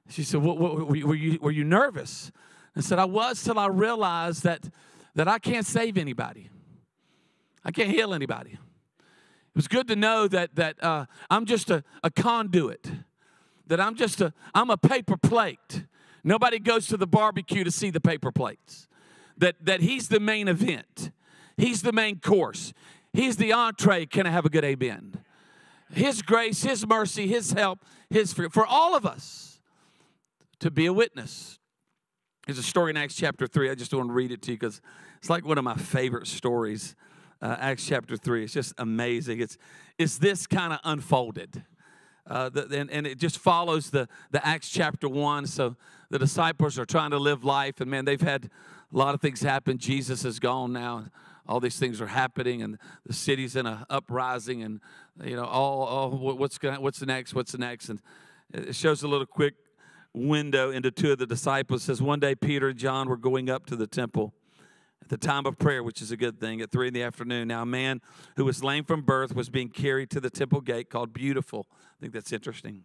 she 0.10 0.24
said, 0.24 0.42
what, 0.42 0.58
what, 0.58 0.86
were, 0.86 1.16
you, 1.16 1.40
were 1.42 1.52
you 1.52 1.64
nervous?" 1.64 2.32
I 2.76 2.82
said, 2.82 3.00
"I 3.00 3.06
was 3.06 3.42
till 3.44 3.60
I 3.60 3.68
realized 3.68 4.44
that 4.44 4.70
that 5.16 5.28
I 5.28 5.38
can't 5.40 5.66
save 5.66 5.98
anybody." 5.98 6.50
I 7.66 7.72
can't 7.72 7.90
heal 7.90 8.14
anybody. 8.14 8.52
It 8.52 9.56
was 9.56 9.68
good 9.68 9.88
to 9.88 9.96
know 9.96 10.28
that, 10.28 10.56
that 10.56 10.84
uh, 10.84 11.06
I'm 11.30 11.46
just 11.46 11.70
a, 11.70 11.84
a 12.04 12.10
conduit, 12.10 12.92
that 13.68 13.80
I'm 13.80 13.96
just 13.96 14.20
a, 14.20 14.34
I'm 14.56 14.70
a 14.70 14.78
paper 14.78 15.16
plate. 15.16 15.86
Nobody 16.24 16.60
goes 16.60 16.88
to 16.88 16.98
the 16.98 17.08
barbecue 17.08 17.64
to 17.64 17.72
see 17.72 17.90
the 17.90 18.02
paper 18.02 18.32
plates. 18.32 18.88
That, 19.38 19.56
that 19.62 19.82
he's 19.82 20.08
the 20.08 20.20
main 20.20 20.48
event. 20.48 21.12
He's 21.58 21.82
the 21.82 21.92
main 21.92 22.20
course. 22.20 22.74
He's 23.14 23.38
the 23.38 23.54
entree. 23.54 24.06
Can 24.06 24.26
I 24.26 24.32
have 24.32 24.46
a 24.46 24.50
good 24.50 24.64
amen? 24.64 25.20
His 25.92 26.22
grace, 26.22 26.64
His 26.64 26.88
mercy, 26.88 27.28
His 27.28 27.52
help, 27.52 27.86
His 28.10 28.34
for, 28.34 28.50
for 28.50 28.66
all 28.66 28.96
of 28.96 29.06
us 29.06 29.60
to 30.60 30.72
be 30.72 30.86
a 30.88 30.94
witness. 30.94 31.60
There's 32.48 32.58
a 32.58 32.64
story 32.64 32.90
in 32.90 32.98
Acts 32.98 33.16
chapter 33.16 33.48
3. 33.48 33.70
I 33.70 33.76
just 33.76 33.94
want 33.94 34.10
to 34.10 34.14
read 34.14 34.32
it 34.32 34.42
to 34.44 34.52
you 34.52 34.58
because 34.58 34.82
it's 35.18 35.30
like 35.30 35.46
one 35.46 35.58
of 35.58 35.64
my 35.64 35.76
favorite 35.76 36.28
stories 36.28 36.96
uh, 37.44 37.58
Acts 37.60 37.86
chapter 37.86 38.16
3. 38.16 38.46
It's 38.46 38.54
just 38.54 38.74
amazing. 38.78 39.42
It's, 39.42 39.58
it's 39.98 40.18
this 40.18 40.48
kind 40.48 40.72
of 40.72 40.80
unfolded. 40.86 41.64
Uh, 42.26 42.48
the, 42.48 42.80
and, 42.80 42.90
and 42.90 43.06
it 43.06 43.20
just 43.20 43.38
follows 43.38 43.90
the, 43.90 44.08
the 44.32 44.46
Acts 44.48 44.70
chapter 44.70 45.10
1. 45.10 45.48
So 45.48 45.76
the 46.10 46.18
disciples 46.18 46.80
are 46.80 46.86
trying 46.86 47.12
to 47.12 47.18
live 47.18 47.44
life, 47.44 47.82
and 47.82 47.92
man, 47.92 48.06
they've 48.06 48.22
had 48.22 48.46
a 48.46 48.98
lot 48.98 49.14
of 49.14 49.20
things 49.20 49.42
happen. 49.42 49.78
Jesus 49.78 50.24
is 50.24 50.40
gone 50.40 50.72
now. 50.72 51.08
All 51.46 51.60
these 51.60 51.78
things 51.78 52.00
are 52.00 52.08
happening, 52.08 52.62
and 52.62 52.78
the 53.06 53.12
city's 53.12 53.58
in 53.58 53.66
an 53.66 53.86
uprising, 53.90 54.64
and 54.64 54.80
you 55.22 55.36
know, 55.36 55.44
all, 55.44 55.84
all 55.84 56.12
what's 56.12 56.58
going 56.58 56.82
what's 56.82 57.02
next, 57.02 57.36
what's 57.36 57.58
next, 57.58 57.90
and 57.90 58.02
it 58.54 58.74
shows 58.74 59.04
a 59.04 59.10
little 59.10 59.26
quick 59.26 59.56
window 60.14 60.72
into 60.72 60.90
two 60.90 61.12
of 61.12 61.18
the 61.18 61.26
disciples. 61.26 61.82
It 61.82 61.86
says 61.88 62.02
one 62.02 62.22
day 62.22 62.34
Peter 62.34 62.70
and 62.70 62.80
John 62.80 63.10
were 63.10 63.18
going 63.18 63.50
up 63.50 63.66
to 63.66 63.76
the 63.76 63.88
temple 63.88 64.34
at 65.04 65.10
the 65.10 65.18
time 65.18 65.46
of 65.46 65.58
prayer, 65.58 65.84
which 65.84 66.02
is 66.02 66.12
a 66.12 66.18
good 66.18 66.40
thing, 66.40 66.62
at 66.62 66.72
three 66.72 66.88
in 66.88 66.94
the 66.94 67.04
afternoon. 67.04 67.50
Now, 67.50 67.64
a 67.64 67.66
man 67.66 68.00
who 68.38 68.46
was 68.46 68.64
lame 68.64 68.86
from 68.86 69.02
birth 69.02 69.36
was 69.36 69.50
being 69.50 69.68
carried 69.68 70.10
to 70.12 70.22
the 70.22 70.30
temple 70.30 70.62
gate 70.62 70.90
called 70.90 71.14
Beautiful. 71.14 71.68
I 71.72 72.00
think 72.00 72.14
that's 72.14 72.32
interesting. 72.32 72.84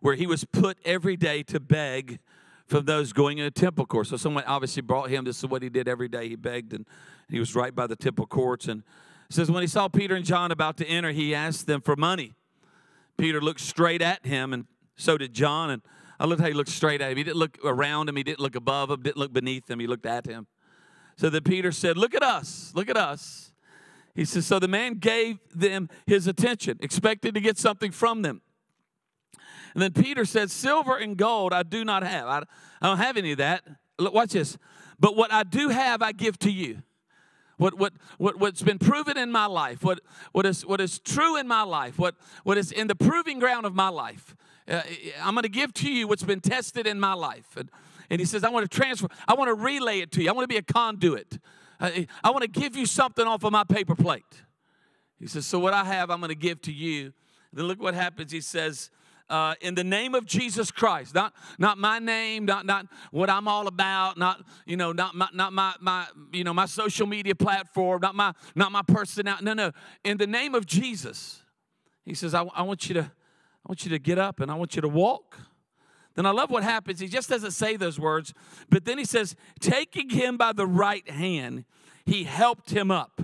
Where 0.00 0.14
he 0.14 0.26
was 0.26 0.44
put 0.44 0.78
every 0.84 1.16
day 1.16 1.42
to 1.44 1.58
beg 1.58 2.20
from 2.66 2.84
those 2.84 3.12
going 3.12 3.38
in 3.38 3.44
a 3.44 3.50
temple 3.50 3.84
court. 3.84 4.06
So 4.06 4.16
someone 4.16 4.44
obviously 4.44 4.80
brought 4.80 5.10
him. 5.10 5.24
This 5.24 5.38
is 5.38 5.46
what 5.46 5.60
he 5.60 5.68
did 5.68 5.88
every 5.88 6.08
day. 6.08 6.28
He 6.28 6.36
begged, 6.36 6.72
and 6.72 6.86
he 7.28 7.40
was 7.40 7.56
right 7.56 7.74
by 7.74 7.88
the 7.88 7.96
temple 7.96 8.26
courts. 8.26 8.68
And 8.68 8.84
says 9.28 9.50
when 9.50 9.62
he 9.62 9.66
saw 9.66 9.88
Peter 9.88 10.14
and 10.14 10.24
John 10.24 10.52
about 10.52 10.76
to 10.76 10.86
enter, 10.86 11.10
he 11.10 11.34
asked 11.34 11.66
them 11.66 11.80
for 11.80 11.96
money. 11.96 12.34
Peter 13.18 13.40
looked 13.40 13.60
straight 13.60 14.02
at 14.02 14.24
him, 14.24 14.52
and 14.52 14.66
so 14.96 15.18
did 15.18 15.34
John. 15.34 15.70
And 15.70 15.82
I 16.20 16.26
looked 16.26 16.40
how 16.40 16.46
he 16.46 16.54
looked 16.54 16.70
straight 16.70 17.00
at 17.00 17.10
him. 17.10 17.16
He 17.16 17.24
didn't 17.24 17.38
look 17.38 17.58
around 17.64 18.08
him. 18.08 18.14
He 18.14 18.22
didn't 18.22 18.40
look 18.40 18.54
above 18.54 18.90
him. 18.90 19.02
Didn't 19.02 19.18
look 19.18 19.32
beneath 19.32 19.68
him. 19.68 19.80
He 19.80 19.88
looked 19.88 20.06
at 20.06 20.26
him. 20.26 20.46
So 21.20 21.28
that 21.28 21.44
Peter 21.44 21.70
said, 21.70 21.98
Look 21.98 22.14
at 22.14 22.22
us. 22.22 22.72
Look 22.74 22.88
at 22.88 22.96
us. 22.96 23.52
He 24.14 24.24
says, 24.24 24.46
So 24.46 24.58
the 24.58 24.68
man 24.68 24.94
gave 24.94 25.38
them 25.54 25.90
his 26.06 26.26
attention, 26.26 26.78
expected 26.80 27.34
to 27.34 27.42
get 27.42 27.58
something 27.58 27.90
from 27.90 28.22
them. 28.22 28.40
And 29.74 29.82
then 29.82 29.92
Peter 29.92 30.24
said, 30.24 30.50
Silver 30.50 30.96
and 30.96 31.18
gold 31.18 31.52
I 31.52 31.62
do 31.62 31.84
not 31.84 32.04
have. 32.04 32.26
I, 32.26 32.42
I 32.80 32.86
don't 32.86 32.96
have 32.96 33.18
any 33.18 33.32
of 33.32 33.38
that. 33.38 33.64
Look, 33.98 34.14
watch 34.14 34.30
this. 34.30 34.56
But 34.98 35.14
what 35.14 35.30
I 35.30 35.42
do 35.42 35.68
have, 35.68 36.00
I 36.00 36.12
give 36.12 36.38
to 36.38 36.50
you. 36.50 36.82
What, 37.58 37.74
what, 37.74 37.92
what, 38.16 38.40
what's 38.40 38.62
been 38.62 38.78
proven 38.78 39.18
in 39.18 39.30
my 39.30 39.44
life, 39.44 39.84
what, 39.84 40.00
what, 40.32 40.46
is, 40.46 40.64
what 40.64 40.80
is 40.80 40.98
true 40.98 41.36
in 41.36 41.46
my 41.46 41.64
life, 41.64 41.98
what, 41.98 42.14
what 42.44 42.56
is 42.56 42.72
in 42.72 42.86
the 42.86 42.94
proving 42.94 43.38
ground 43.38 43.66
of 43.66 43.74
my 43.74 43.90
life, 43.90 44.34
uh, 44.66 44.80
I'm 45.20 45.34
going 45.34 45.42
to 45.42 45.50
give 45.50 45.74
to 45.74 45.92
you 45.92 46.08
what's 46.08 46.22
been 46.22 46.40
tested 46.40 46.86
in 46.86 46.98
my 46.98 47.12
life. 47.12 47.58
And, 47.58 47.68
and 48.10 48.20
he 48.20 48.26
says, 48.26 48.44
I 48.44 48.50
want 48.50 48.70
to 48.70 48.76
transfer, 48.76 49.08
I 49.26 49.34
want 49.34 49.48
to 49.48 49.54
relay 49.54 50.00
it 50.00 50.12
to 50.12 50.22
you. 50.22 50.28
I 50.28 50.32
want 50.32 50.44
to 50.44 50.52
be 50.52 50.58
a 50.58 50.62
conduit. 50.62 51.38
I, 51.78 52.06
I 52.22 52.30
want 52.30 52.42
to 52.42 52.48
give 52.48 52.76
you 52.76 52.84
something 52.84 53.26
off 53.26 53.44
of 53.44 53.52
my 53.52 53.64
paper 53.64 53.94
plate. 53.94 54.24
He 55.18 55.26
says, 55.26 55.46
So 55.46 55.58
what 55.58 55.72
I 55.72 55.84
have, 55.84 56.10
I'm 56.10 56.18
going 56.18 56.30
to 56.30 56.34
give 56.34 56.60
to 56.62 56.72
you. 56.72 57.12
Then 57.52 57.66
look 57.66 57.80
what 57.80 57.94
happens. 57.94 58.32
He 58.32 58.40
says, 58.40 58.90
uh, 59.28 59.54
in 59.60 59.76
the 59.76 59.84
name 59.84 60.16
of 60.16 60.26
Jesus 60.26 60.72
Christ, 60.72 61.14
not 61.14 61.32
not 61.56 61.78
my 61.78 62.00
name, 62.00 62.44
not 62.44 62.66
not 62.66 62.86
what 63.12 63.30
I'm 63.30 63.46
all 63.46 63.68
about, 63.68 64.18
not 64.18 64.42
you 64.66 64.76
know, 64.76 64.90
not 64.90 65.14
my 65.14 65.28
not 65.32 65.52
my 65.52 65.74
my 65.80 66.06
you 66.32 66.42
know 66.42 66.52
my 66.52 66.66
social 66.66 67.06
media 67.06 67.36
platform, 67.36 68.00
not 68.02 68.16
my 68.16 68.32
not 68.56 68.72
my 68.72 68.82
personality. 68.82 69.44
No, 69.44 69.54
no. 69.54 69.70
In 70.04 70.16
the 70.16 70.26
name 70.26 70.56
of 70.56 70.66
Jesus, 70.66 71.42
he 72.04 72.12
says, 72.12 72.34
I, 72.34 72.42
I 72.42 72.62
want 72.62 72.88
you 72.88 72.94
to 72.94 73.02
I 73.02 73.68
want 73.68 73.84
you 73.84 73.90
to 73.90 74.00
get 74.00 74.18
up 74.18 74.40
and 74.40 74.50
I 74.50 74.54
want 74.54 74.74
you 74.74 74.82
to 74.82 74.88
walk. 74.88 75.38
Then 76.20 76.26
I 76.26 76.32
love 76.32 76.50
what 76.50 76.62
happens. 76.62 77.00
He 77.00 77.08
just 77.08 77.30
doesn't 77.30 77.52
say 77.52 77.76
those 77.76 77.98
words, 77.98 78.34
but 78.68 78.84
then 78.84 78.98
he 78.98 79.06
says, 79.06 79.34
taking 79.58 80.10
him 80.10 80.36
by 80.36 80.52
the 80.52 80.66
right 80.66 81.08
hand, 81.08 81.64
he 82.04 82.24
helped 82.24 82.72
him 82.72 82.90
up. 82.90 83.22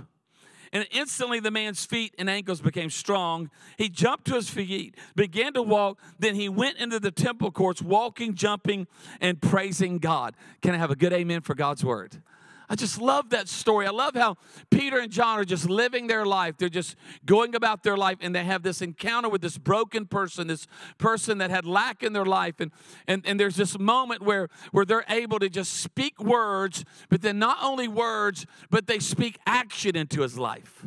And 0.73 0.87
instantly 0.89 1.39
the 1.39 1.51
man's 1.51 1.85
feet 1.85 2.15
and 2.17 2.27
ankles 2.27 2.59
became 2.59 2.89
strong. 2.89 3.51
He 3.77 3.87
jumped 3.87 4.25
to 4.29 4.33
his 4.33 4.49
feet, 4.49 4.95
began 5.15 5.53
to 5.53 5.61
walk. 5.61 5.99
Then 6.17 6.33
he 6.33 6.49
went 6.49 6.77
into 6.79 6.99
the 6.99 7.11
temple 7.11 7.51
courts, 7.51 7.83
walking, 7.83 8.33
jumping, 8.33 8.87
and 9.21 9.39
praising 9.39 9.99
God. 9.99 10.33
Can 10.63 10.73
I 10.73 10.79
have 10.79 10.89
a 10.89 10.95
good 10.95 11.13
amen 11.13 11.41
for 11.41 11.53
God's 11.53 11.85
word? 11.85 12.23
I 12.69 12.75
just 12.75 12.99
love 12.99 13.29
that 13.29 13.47
story. 13.47 13.87
I 13.87 13.91
love 13.91 14.13
how 14.15 14.35
Peter 14.69 14.99
and 14.99 15.09
John 15.09 15.39
are 15.39 15.45
just 15.45 15.69
living 15.69 16.07
their 16.07 16.25
life. 16.25 16.57
They're 16.57 16.67
just 16.67 16.97
going 17.25 17.55
about 17.55 17.83
their 17.83 17.95
life 17.95 18.17
and 18.19 18.35
they 18.35 18.43
have 18.43 18.61
this 18.61 18.81
encounter 18.81 19.29
with 19.29 19.41
this 19.41 19.57
broken 19.57 20.05
person, 20.05 20.47
this 20.47 20.67
person 20.97 21.37
that 21.37 21.49
had 21.49 21.65
lack 21.65 22.03
in 22.03 22.11
their 22.11 22.25
life. 22.25 22.59
And, 22.59 22.71
and, 23.07 23.25
and 23.25 23.39
there's 23.39 23.55
this 23.55 23.79
moment 23.79 24.21
where, 24.21 24.49
where 24.71 24.83
they're 24.83 25.05
able 25.07 25.39
to 25.39 25.49
just 25.49 25.75
speak 25.75 26.21
words, 26.21 26.83
but 27.09 27.21
then 27.21 27.39
not 27.39 27.57
only 27.61 27.87
words, 27.87 28.45
but 28.69 28.85
they 28.85 28.99
speak 28.99 29.37
action 29.45 29.95
into 29.95 30.21
his 30.21 30.37
life. 30.37 30.85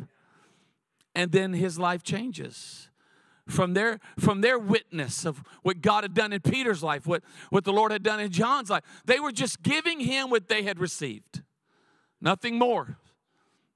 And 1.15 1.31
then 1.31 1.53
his 1.53 1.79
life 1.79 2.03
changes 2.03 2.89
from 3.47 3.73
their 3.73 3.99
from 4.17 4.41
their 4.41 4.57
witness 4.57 5.25
of 5.25 5.43
what 5.63 5.81
God 5.81 6.03
had 6.03 6.13
done 6.13 6.31
in 6.31 6.39
Peter's 6.39 6.81
life, 6.81 7.05
what, 7.05 7.23
what 7.49 7.63
the 7.63 7.73
Lord 7.73 7.91
had 7.91 8.03
done 8.03 8.19
in 8.19 8.31
John's 8.31 8.69
life. 8.69 8.83
They 9.05 9.19
were 9.19 9.31
just 9.31 9.61
giving 9.61 9.99
him 9.99 10.29
what 10.29 10.47
they 10.47 10.63
had 10.63 10.79
received. 10.79 11.40
Nothing 12.21 12.57
more. 12.57 12.97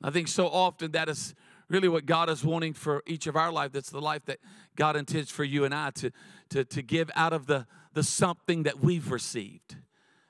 I 0.03 0.12
think 0.12 0.27
so 0.27 0.47
often 0.47 0.91
that 0.91 1.10
is 1.10 1.34
really 1.67 1.88
what 1.88 2.05
God 2.05 2.29
is 2.29 2.43
wanting 2.43 2.73
for 2.73 3.01
each 3.08 3.25
of 3.27 3.36
our 3.36 3.51
life. 3.51 3.71
That's 3.71 3.89
the 3.89 4.01
life 4.01 4.25
that 4.25 4.39
God 4.75 4.95
intends 4.95 5.31
for 5.31 5.43
you 5.43 5.65
and 5.65 5.73
I 5.73 5.89
to, 5.91 6.12
to, 6.49 6.63
to 6.63 6.81
give 6.81 7.10
out 7.15 7.34
of 7.34 7.47
the, 7.47 7.65
the 7.93 8.03
something 8.03 8.63
that 8.63 8.81
we've 8.81 9.10
received, 9.10 9.77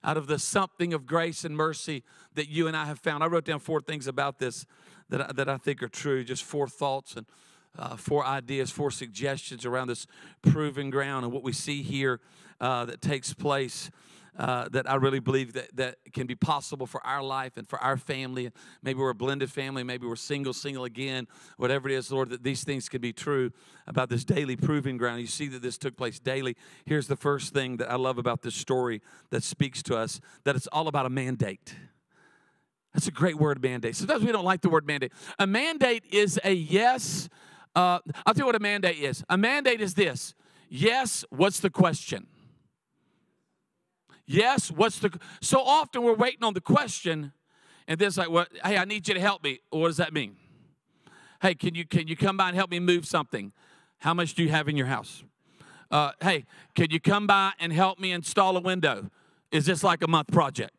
out 0.04 0.16
of 0.16 0.28
the 0.28 0.40
something 0.40 0.94
of 0.94 1.06
grace 1.06 1.44
and 1.44 1.58
mercy 1.58 2.04
that 2.36 2.48
you 2.48 2.68
and 2.68 2.78
I 2.78 2.86
have 2.86 3.00
found. 3.00 3.24
I 3.24 3.28
wrote 3.28 3.46
down 3.46 3.60
four 3.60 3.82
things 3.82 4.08
about 4.08 4.40
this 4.40 4.66
that 5.10 5.22
I, 5.22 5.34
that 5.34 5.50
I 5.50 5.58
think 5.58 5.84
are 5.84 5.90
true, 5.90 6.24
just 6.24 6.44
four 6.44 6.68
thoughts 6.68 7.16
and 7.16 7.26
uh, 7.78 7.98
four 7.98 8.26
ideas, 8.26 8.72
four 8.72 8.92
suggestions 8.92 9.66
around 9.66 9.88
this 9.88 10.08
proven 10.42 10.90
ground 10.90 11.26
and 11.26 11.34
what 11.34 11.44
we 11.44 11.52
see 11.52 11.84
here 11.84 12.22
uh, 12.62 12.86
that 12.86 13.02
takes 13.02 13.34
place 13.34 13.92
uh, 14.38 14.68
that 14.70 14.90
I 14.90 14.96
really 14.96 15.20
believe 15.20 15.54
that, 15.54 15.76
that 15.76 15.98
can 16.14 16.28
be 16.28 16.36
possible 16.36 16.86
for 16.86 17.06
our 17.06 17.24
life 17.24 17.58
and 17.58 17.68
for 17.68 17.80
our 17.80 17.98
family. 17.98 18.52
Maybe 18.84 19.00
we're 19.00 19.10
a 19.10 19.16
blended 19.16 19.52
family, 19.52 19.84
maybe 19.84 20.06
we're 20.08 20.16
single, 20.16 20.54
single 20.54 20.84
again, 20.84 21.28
whatever 21.58 21.90
it 21.90 21.96
is, 21.96 22.12
Lord, 22.12 22.30
that 22.30 22.44
these 22.44 22.64
things 22.64 22.90
can 22.90 23.02
be 23.02 23.14
true 23.14 23.52
about 23.88 24.10
this 24.10 24.26
daily 24.26 24.56
proving 24.56 24.98
ground. 24.98 25.22
You 25.22 25.28
see 25.28 25.48
that 25.50 25.62
this 25.62 25.78
took 25.78 25.96
place 25.96 26.20
daily. 26.20 26.56
Here's 26.86 27.08
the 27.08 27.16
first 27.16 27.54
thing 27.54 27.78
that 27.78 27.90
I 27.90 27.96
love 27.96 28.18
about 28.18 28.42
this 28.42 28.56
story 28.56 29.02
that 29.30 29.44
speaks 29.44 29.82
to 29.84 29.98
us 29.98 30.20
that 30.44 30.56
it's 30.56 30.68
all 30.68 30.88
about 30.88 31.06
a 31.06 31.10
mandate. 31.10 31.76
That's 32.94 33.08
a 33.08 33.12
great 33.12 33.36
word, 33.36 33.62
mandate. 33.62 33.96
Sometimes 33.96 34.24
we 34.24 34.32
don't 34.32 34.46
like 34.46 34.62
the 34.62 34.70
word 34.70 34.88
mandate. 34.88 35.12
A 35.38 35.46
mandate 35.46 36.06
is 36.12 36.40
a 36.44 36.54
yes. 36.54 37.28
Uh, 37.76 38.00
I'll 38.26 38.34
tell 38.34 38.44
you 38.44 38.46
what 38.46 38.56
a 38.56 38.60
mandate 38.60 38.98
is. 38.98 39.24
A 39.30 39.38
mandate 39.38 39.82
is 39.82 39.96
this 39.96 40.34
yes, 40.70 41.24
what's 41.30 41.60
the 41.60 41.70
question? 41.70 42.28
Yes, 44.28 44.72
what's 44.72 45.00
the 45.00 45.18
so 45.42 45.62
often 45.62 46.04
we're 46.04 46.16
waiting 46.16 46.44
on 46.44 46.54
the 46.54 46.62
question, 46.62 47.32
and 47.88 48.00
then 48.00 48.08
it's 48.08 48.18
like, 48.18 48.30
well, 48.30 48.48
hey, 48.64 48.78
I 48.78 48.86
need 48.86 49.08
you 49.08 49.14
to 49.14 49.20
help 49.20 49.44
me. 49.44 49.60
What 49.70 49.88
does 49.88 49.98
that 49.98 50.14
mean? 50.14 50.36
Hey, 51.42 51.54
can 51.54 51.76
you 51.76 51.86
can 51.86 52.08
you 52.08 52.16
come 52.16 52.38
by 52.38 52.48
and 52.48 52.56
help 52.56 52.72
me 52.72 52.80
move 52.80 53.06
something? 53.06 53.52
How 54.00 54.14
much 54.14 54.34
do 54.34 54.44
you 54.44 54.50
have 54.50 54.68
in 54.68 54.76
your 54.78 54.88
house? 54.88 55.24
Uh, 55.92 56.12
hey, 56.22 56.46
can 56.74 56.90
you 56.90 57.00
come 57.00 57.28
by 57.28 57.52
and 57.60 57.72
help 57.72 58.00
me 58.00 58.12
install 58.12 58.58
a 58.58 58.60
window? 58.60 59.12
Is 59.52 59.66
this 59.68 59.84
like 59.84 60.04
a 60.04 60.08
month 60.08 60.32
project? 60.32 60.74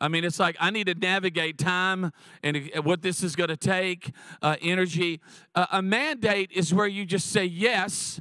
I 0.00 0.08
mean, 0.08 0.24
it's 0.24 0.38
like 0.38 0.56
I 0.60 0.70
need 0.70 0.86
to 0.86 0.94
navigate 0.94 1.58
time 1.58 2.12
and 2.42 2.70
what 2.82 3.02
this 3.02 3.22
is 3.22 3.36
going 3.36 3.48
to 3.48 3.56
take, 3.56 4.12
uh, 4.42 4.56
energy. 4.62 5.20
Uh, 5.54 5.66
a 5.72 5.82
mandate 5.82 6.50
is 6.52 6.72
where 6.72 6.86
you 6.86 7.04
just 7.04 7.30
say 7.30 7.44
yes. 7.44 8.20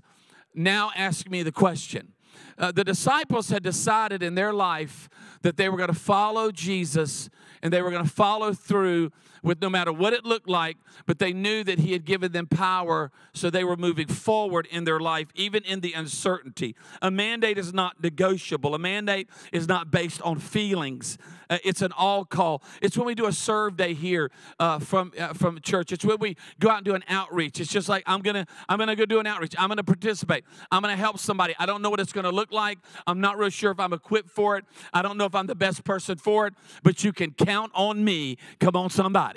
Now 0.53 0.91
ask 0.95 1.29
me 1.29 1.43
the 1.43 1.51
question 1.51 2.13
uh, 2.57 2.71
the 2.71 2.83
disciples 2.83 3.49
had 3.49 3.63
decided 3.63 4.21
in 4.23 4.35
their 4.35 4.53
life 4.53 5.09
that 5.41 5.57
they 5.57 5.69
were 5.69 5.77
going 5.77 5.89
to 5.89 5.93
follow 5.93 6.51
Jesus 6.51 7.29
and 7.61 7.73
they 7.73 7.81
were 7.81 7.91
going 7.91 8.03
to 8.03 8.09
follow 8.09 8.53
through 8.53 9.11
with 9.43 9.61
no 9.61 9.69
matter 9.69 9.91
what 9.91 10.13
it 10.13 10.25
looked 10.25 10.49
like, 10.49 10.77
but 11.05 11.19
they 11.19 11.33
knew 11.33 11.63
that 11.63 11.79
He 11.79 11.93
had 11.93 12.05
given 12.05 12.31
them 12.31 12.47
power, 12.47 13.11
so 13.33 13.49
they 13.49 13.63
were 13.63 13.77
moving 13.77 14.07
forward 14.07 14.67
in 14.71 14.83
their 14.83 14.99
life, 14.99 15.27
even 15.35 15.63
in 15.63 15.81
the 15.81 15.93
uncertainty. 15.93 16.75
A 17.01 17.11
mandate 17.11 17.57
is 17.57 17.73
not 17.73 18.01
negotiable, 18.01 18.75
a 18.75 18.79
mandate 18.79 19.29
is 19.51 19.67
not 19.67 19.91
based 19.91 20.21
on 20.21 20.39
feelings. 20.39 21.17
Uh, 21.49 21.57
it's 21.63 21.81
an 21.81 21.91
all 21.93 22.25
call. 22.25 22.61
It's 22.81 22.95
when 22.95 23.07
we 23.07 23.15
do 23.15 23.25
a 23.25 23.33
serve 23.33 23.75
day 23.75 23.93
here 23.95 24.29
uh, 24.59 24.79
from 24.79 25.11
uh, 25.19 25.33
from 25.33 25.59
church. 25.61 25.91
It's 25.91 26.05
when 26.05 26.19
we 26.19 26.37
go 26.59 26.69
out 26.69 26.77
and 26.77 26.85
do 26.85 26.93
an 26.93 27.03
outreach. 27.07 27.59
It's 27.59 27.71
just 27.71 27.89
like 27.89 28.03
I'm 28.05 28.21
gonna 28.21 28.45
I'm 28.67 28.77
gonna 28.77 28.95
go 28.95 29.05
do 29.05 29.19
an 29.19 29.25
outreach. 29.25 29.55
I'm 29.57 29.69
gonna 29.69 29.83
participate. 29.83 30.43
I'm 30.71 30.81
gonna 30.81 30.95
help 30.95 31.17
somebody. 31.17 31.55
I 31.57 31.65
don't 31.65 31.81
know 31.81 31.89
what 31.89 31.99
it's 31.99 32.13
gonna 32.13 32.31
look 32.31 32.51
like. 32.51 32.77
I'm 33.07 33.19
not 33.19 33.37
real 33.37 33.49
sure 33.49 33.71
if 33.71 33.79
I'm 33.79 33.93
equipped 33.93 34.29
for 34.29 34.57
it. 34.57 34.65
I 34.93 35.01
don't 35.01 35.17
know 35.17 35.25
if 35.25 35.33
I'm 35.33 35.47
the 35.47 35.55
best 35.55 35.83
person 35.83 36.17
for 36.17 36.45
it. 36.45 36.53
But 36.83 37.03
you 37.03 37.11
can 37.11 37.31
count 37.31 37.71
on 37.73 38.03
me. 38.03 38.37
Come 38.59 38.75
on, 38.75 38.91
somebody. 38.91 39.28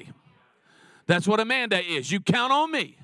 That's 1.07 1.27
what 1.27 1.41
a 1.41 1.45
mandate 1.45 1.87
is. 1.87 2.11
You 2.11 2.21
count 2.21 2.53
on 2.53 2.71
me. 2.71 2.99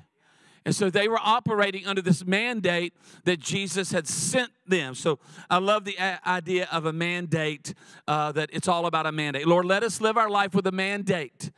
And 0.64 0.74
so 0.74 0.90
they 0.90 1.08
were 1.08 1.20
operating 1.22 1.86
under 1.86 2.02
this 2.02 2.26
mandate 2.26 2.92
that 3.24 3.40
Jesus 3.40 3.90
had 3.90 4.06
sent 4.06 4.50
them. 4.66 4.94
So 4.94 5.18
I 5.48 5.58
love 5.58 5.84
the 5.84 5.98
idea 6.28 6.68
of 6.70 6.84
a 6.84 6.92
mandate, 6.92 7.72
uh, 8.06 8.32
that 8.32 8.50
it's 8.52 8.68
all 8.68 8.84
about 8.84 9.06
a 9.06 9.12
mandate. 9.12 9.46
Lord, 9.46 9.64
let 9.64 9.82
us 9.82 10.00
live 10.00 10.18
our 10.18 10.28
life 10.28 10.54
with 10.54 10.66
a 10.66 10.72
mandate 10.72 11.50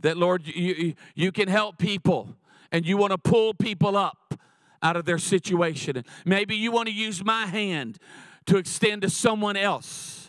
that, 0.00 0.16
Lord, 0.16 0.46
you, 0.46 0.94
you 1.14 1.32
can 1.32 1.48
help 1.48 1.78
people 1.78 2.36
and 2.70 2.86
you 2.86 2.96
want 2.96 3.10
to 3.10 3.18
pull 3.18 3.52
people 3.52 3.96
up 3.96 4.34
out 4.82 4.96
of 4.96 5.06
their 5.06 5.18
situation. 5.18 6.04
Maybe 6.24 6.54
you 6.54 6.70
want 6.70 6.88
to 6.88 6.94
use 6.94 7.24
my 7.24 7.46
hand 7.46 7.98
to 8.46 8.58
extend 8.58 9.02
to 9.02 9.10
someone 9.10 9.56
else. 9.56 10.21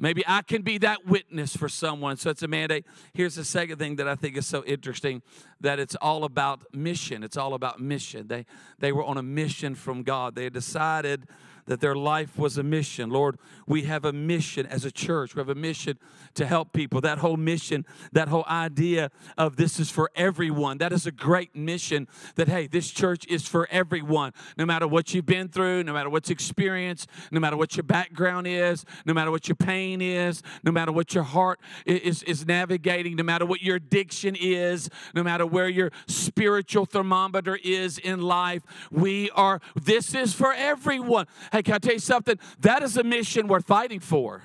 Maybe 0.00 0.24
I 0.26 0.40
can 0.40 0.62
be 0.62 0.78
that 0.78 1.06
witness 1.06 1.54
for 1.54 1.68
someone. 1.68 2.16
So 2.16 2.30
it's 2.30 2.42
a 2.42 2.48
mandate. 2.48 2.86
Here's 3.12 3.34
the 3.34 3.44
second 3.44 3.78
thing 3.78 3.96
that 3.96 4.08
I 4.08 4.14
think 4.14 4.36
is 4.36 4.46
so 4.46 4.64
interesting 4.64 5.20
that 5.60 5.78
it's 5.78 5.94
all 5.96 6.24
about 6.24 6.62
mission. 6.74 7.22
It's 7.22 7.36
all 7.36 7.52
about 7.52 7.80
mission. 7.80 8.26
They, 8.26 8.46
they 8.78 8.92
were 8.92 9.04
on 9.04 9.18
a 9.18 9.22
mission 9.22 9.74
from 9.74 10.02
God. 10.02 10.34
They 10.34 10.48
decided 10.48 11.28
that 11.70 11.78
their 11.80 11.94
life 11.94 12.36
was 12.36 12.58
a 12.58 12.64
mission. 12.64 13.10
Lord, 13.10 13.38
we 13.64 13.82
have 13.82 14.04
a 14.04 14.12
mission 14.12 14.66
as 14.66 14.84
a 14.84 14.90
church. 14.90 15.36
We 15.36 15.38
have 15.38 15.48
a 15.48 15.54
mission 15.54 16.00
to 16.34 16.44
help 16.44 16.72
people. 16.72 17.00
That 17.00 17.18
whole 17.18 17.36
mission, 17.36 17.86
that 18.10 18.26
whole 18.26 18.44
idea 18.48 19.12
of 19.38 19.54
this 19.54 19.78
is 19.78 19.88
for 19.88 20.10
everyone, 20.16 20.78
that 20.78 20.92
is 20.92 21.06
a 21.06 21.12
great 21.12 21.54
mission 21.54 22.08
that, 22.34 22.48
hey, 22.48 22.66
this 22.66 22.90
church 22.90 23.24
is 23.28 23.46
for 23.46 23.68
everyone. 23.70 24.32
No 24.58 24.66
matter 24.66 24.88
what 24.88 25.14
you've 25.14 25.26
been 25.26 25.46
through, 25.46 25.84
no 25.84 25.92
matter 25.92 26.10
what's 26.10 26.28
experienced, 26.28 27.08
no 27.30 27.38
matter 27.38 27.56
what 27.56 27.76
your 27.76 27.84
background 27.84 28.48
is, 28.48 28.84
no 29.06 29.14
matter 29.14 29.30
what 29.30 29.46
your 29.46 29.54
pain 29.54 30.00
is, 30.00 30.42
no 30.64 30.72
matter 30.72 30.90
what 30.90 31.14
your 31.14 31.22
heart 31.22 31.60
is, 31.86 32.24
is 32.24 32.44
navigating, 32.48 33.14
no 33.14 33.22
matter 33.22 33.46
what 33.46 33.62
your 33.62 33.76
addiction 33.76 34.34
is, 34.34 34.90
no 35.14 35.22
matter 35.22 35.46
where 35.46 35.68
your 35.68 35.92
spiritual 36.08 36.84
thermometer 36.84 37.56
is 37.62 37.96
in 37.96 38.20
life, 38.20 38.64
we 38.90 39.30
are, 39.36 39.60
this 39.80 40.16
is 40.16 40.34
for 40.34 40.52
everyone. 40.52 41.28
Hey, 41.52 41.59
can 41.62 41.74
I 41.74 41.78
tell 41.78 41.94
you 41.94 41.98
something? 41.98 42.38
That 42.60 42.82
is 42.82 42.96
a 42.96 43.04
mission 43.04 43.48
worth 43.48 43.66
fighting 43.66 44.00
for. 44.00 44.42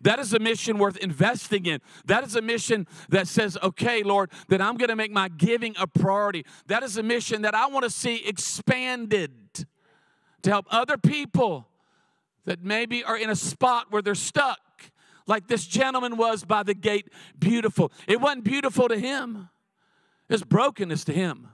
That 0.00 0.18
is 0.18 0.34
a 0.34 0.38
mission 0.38 0.76
worth 0.76 0.98
investing 0.98 1.64
in. 1.64 1.80
That 2.04 2.24
is 2.24 2.36
a 2.36 2.42
mission 2.42 2.86
that 3.08 3.26
says, 3.26 3.56
okay, 3.62 4.02
Lord, 4.02 4.30
that 4.48 4.60
I'm 4.60 4.76
going 4.76 4.90
to 4.90 4.96
make 4.96 5.10
my 5.10 5.28
giving 5.28 5.74
a 5.78 5.86
priority. 5.86 6.44
That 6.66 6.82
is 6.82 6.98
a 6.98 7.02
mission 7.02 7.42
that 7.42 7.54
I 7.54 7.68
want 7.68 7.84
to 7.84 7.90
see 7.90 8.16
expanded 8.16 9.32
to 10.42 10.50
help 10.50 10.66
other 10.68 10.98
people 10.98 11.66
that 12.44 12.62
maybe 12.62 13.02
are 13.02 13.16
in 13.16 13.30
a 13.30 13.36
spot 13.36 13.86
where 13.88 14.02
they're 14.02 14.14
stuck, 14.14 14.60
like 15.26 15.48
this 15.48 15.66
gentleman 15.66 16.18
was 16.18 16.44
by 16.44 16.62
the 16.62 16.74
gate, 16.74 17.08
beautiful. 17.38 17.90
It 18.06 18.20
wasn't 18.20 18.44
beautiful 18.44 18.88
to 18.88 18.98
him, 18.98 19.48
it's 20.28 20.42
brokenness 20.42 21.04
to 21.04 21.14
him. 21.14 21.48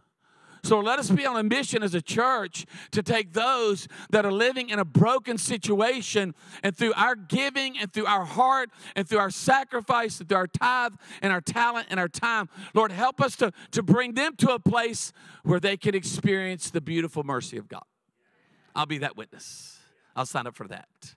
So 0.62 0.81
let 0.81 0.99
us 0.99 1.11
be 1.11 1.27
on 1.27 1.37
a 1.37 1.42
mission 1.42 1.83
as 1.83 1.94
a 1.94 2.03
church 2.03 2.66
to 2.90 3.03
take 3.03 3.33
those 3.33 3.88
that 4.11 4.25
are 4.25 4.33
living 4.33 4.68
in 4.68 4.79
a 4.79 4.85
broken 4.85 5.38
situation 5.38 6.35
and 6.62 6.77
through 6.77 6.92
our 6.94 7.14
giving 7.14 7.79
and 7.79 7.92
through 7.92 8.07
our 8.07 8.25
heart 8.25 8.70
and 8.94 9.09
through 9.09 9.18
our 9.18 9.31
sacrifice 9.31 10.20
and 10.20 10.29
through 10.29 10.38
our 10.38 10.46
tithe 10.46 10.92
and 11.23 11.33
our 11.33 11.40
talent 11.40 11.87
and 11.90 11.99
our 11.99 12.09
time, 12.09 12.49
Lord, 12.75 12.92
help 12.92 13.20
us 13.20 13.37
to, 13.37 13.53
to 13.73 13.83
bring 13.83 14.14
them 14.14 14.37
to 14.37 14.53
a 14.53 14.59
place 14.59 15.12
where 15.44 15.61
they 15.61 15.77
can 15.77 15.94
experience 15.94 16.70
the 16.70 16.81
beautiful 16.81 17.25
mercy 17.25 17.57
of 17.57 17.68
God. 17.68 17.85
I'll 18.75 18.87
be 18.87 18.99
that 18.99 19.16
witness. 19.16 19.79
I'll 20.14 20.27
sign 20.27 20.46
up 20.46 20.55
for 20.55 20.68
that. 20.68 21.14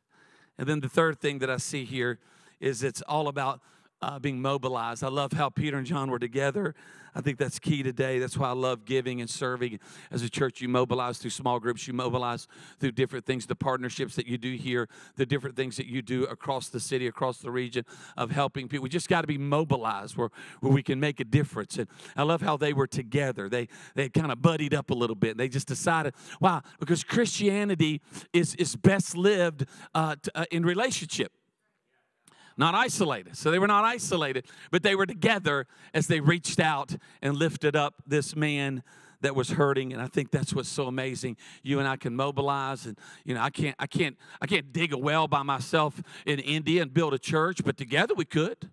And 0.58 0.68
then 0.68 0.80
the 0.80 0.90
third 0.90 1.20
thing 1.20 1.40
that 1.40 1.50
I 1.50 1.58
see 1.58 1.86
here 1.86 2.20
is 2.60 2.84
it's 2.84 3.02
all 3.04 3.28
about 3.28 3.60
uh, 4.04 4.20
being 4.20 4.42
mobilized. 4.42 5.04
I 5.04 5.08
love 5.08 5.32
how 5.32 5.50
Peter 5.50 5.78
and 5.78 5.88
John 5.88 6.12
were 6.12 6.20
together 6.20 6.76
I 7.16 7.22
think 7.22 7.38
that's 7.38 7.60
key 7.60 7.84
today. 7.84 8.20
That's 8.20 8.38
why 8.38 8.50
I 8.50 8.54
love 8.54 8.86
giving 8.86 9.22
and 9.22 9.30
serving. 9.30 9.80
As 10.12 10.24
a 10.24 10.30
church, 10.30 10.62
you 10.62 10.68
mobilize 10.68 11.20
through 11.20 11.32
small 11.32 11.60
groups, 11.60 11.88
you 11.88 11.94
mobilize 11.94 12.48
through 12.80 12.94
different 12.94 13.26
things, 13.26 13.46
the 13.46 13.56
partnerships 13.56 14.16
that 14.16 14.28
you 14.28 14.38
do 14.38 14.54
here, 14.56 14.90
the 15.16 15.26
different 15.26 15.56
things 15.56 15.78
that 15.78 15.86
you 15.86 16.02
do 16.02 16.24
across 16.26 16.70
the 16.70 16.80
city, 16.80 17.08
across 17.08 17.38
the 17.38 17.52
region 17.52 17.86
of 18.18 18.32
helping 18.32 18.68
people. 18.68 18.84
We 18.84 18.90
just 18.90 19.10
got 19.10 19.22
to 19.22 19.28
be 19.28 19.38
mobilized 19.38 20.18
where, 20.18 20.30
where 20.62 20.74
we 20.74 20.82
can 20.82 21.00
make 21.00 21.20
a 21.20 21.24
difference. 21.24 21.78
And 21.78 21.88
I 22.18 22.24
love 22.24 22.42
how 22.42 22.58
they 22.58 22.74
were 22.74 22.88
together. 22.88 23.48
They 23.48 23.68
they 23.96 24.10
kind 24.10 24.32
of 24.32 24.42
buddied 24.42 24.74
up 24.74 24.90
a 24.90 24.96
little 24.96 25.16
bit. 25.16 25.38
They 25.38 25.50
just 25.50 25.68
decided, 25.68 26.14
wow, 26.40 26.62
because 26.80 27.04
Christianity 27.04 28.02
is, 28.32 28.56
is 28.56 28.76
best 28.76 29.16
lived 29.16 29.66
uh, 29.94 30.16
to, 30.22 30.40
uh, 30.40 30.46
in 30.52 30.64
relationship 30.64 31.32
not 32.58 32.76
isolated. 32.76 33.36
So 33.38 33.52
they 33.52 33.60
were 33.60 33.68
not 33.68 33.84
isolated, 33.84 34.46
but 34.72 34.84
they 34.84 34.96
were 34.96 35.06
together 35.06 35.68
as 35.94 36.08
they 36.08 36.20
reached 36.20 36.60
out 36.60 36.96
and 37.22 37.36
lifted 37.36 37.76
up 37.76 37.96
this 38.06 38.36
man 38.36 38.84
that 39.22 39.36
was 39.36 39.52
hurting. 39.52 39.94
And 39.94 40.02
i 40.02 40.08
think 40.08 40.32
that's 40.32 40.54
what's 40.54 40.70
so 40.70 40.88
amazing. 40.88 41.38
You 41.64 41.80
and 41.80 41.88
i 41.88 41.96
can 41.96 42.16
mobilize 42.16 42.86
and 42.86 42.98
you 43.24 43.34
know 43.34 43.42
i 43.42 43.50
can't 43.50 43.76
i 43.80 43.88
can't 43.88 44.18
i 44.42 44.46
can't 44.46 44.72
dig 44.72 44.94
a 44.94 44.98
well 44.98 45.28
by 45.28 45.44
myself 45.44 46.02
in 46.26 46.40
india 46.40 46.82
and 46.82 46.94
build 46.94 47.14
a 47.14 47.20
church 47.20 47.64
but 47.64 47.78
together 47.78 48.14
we 48.14 48.26
could 48.26 48.70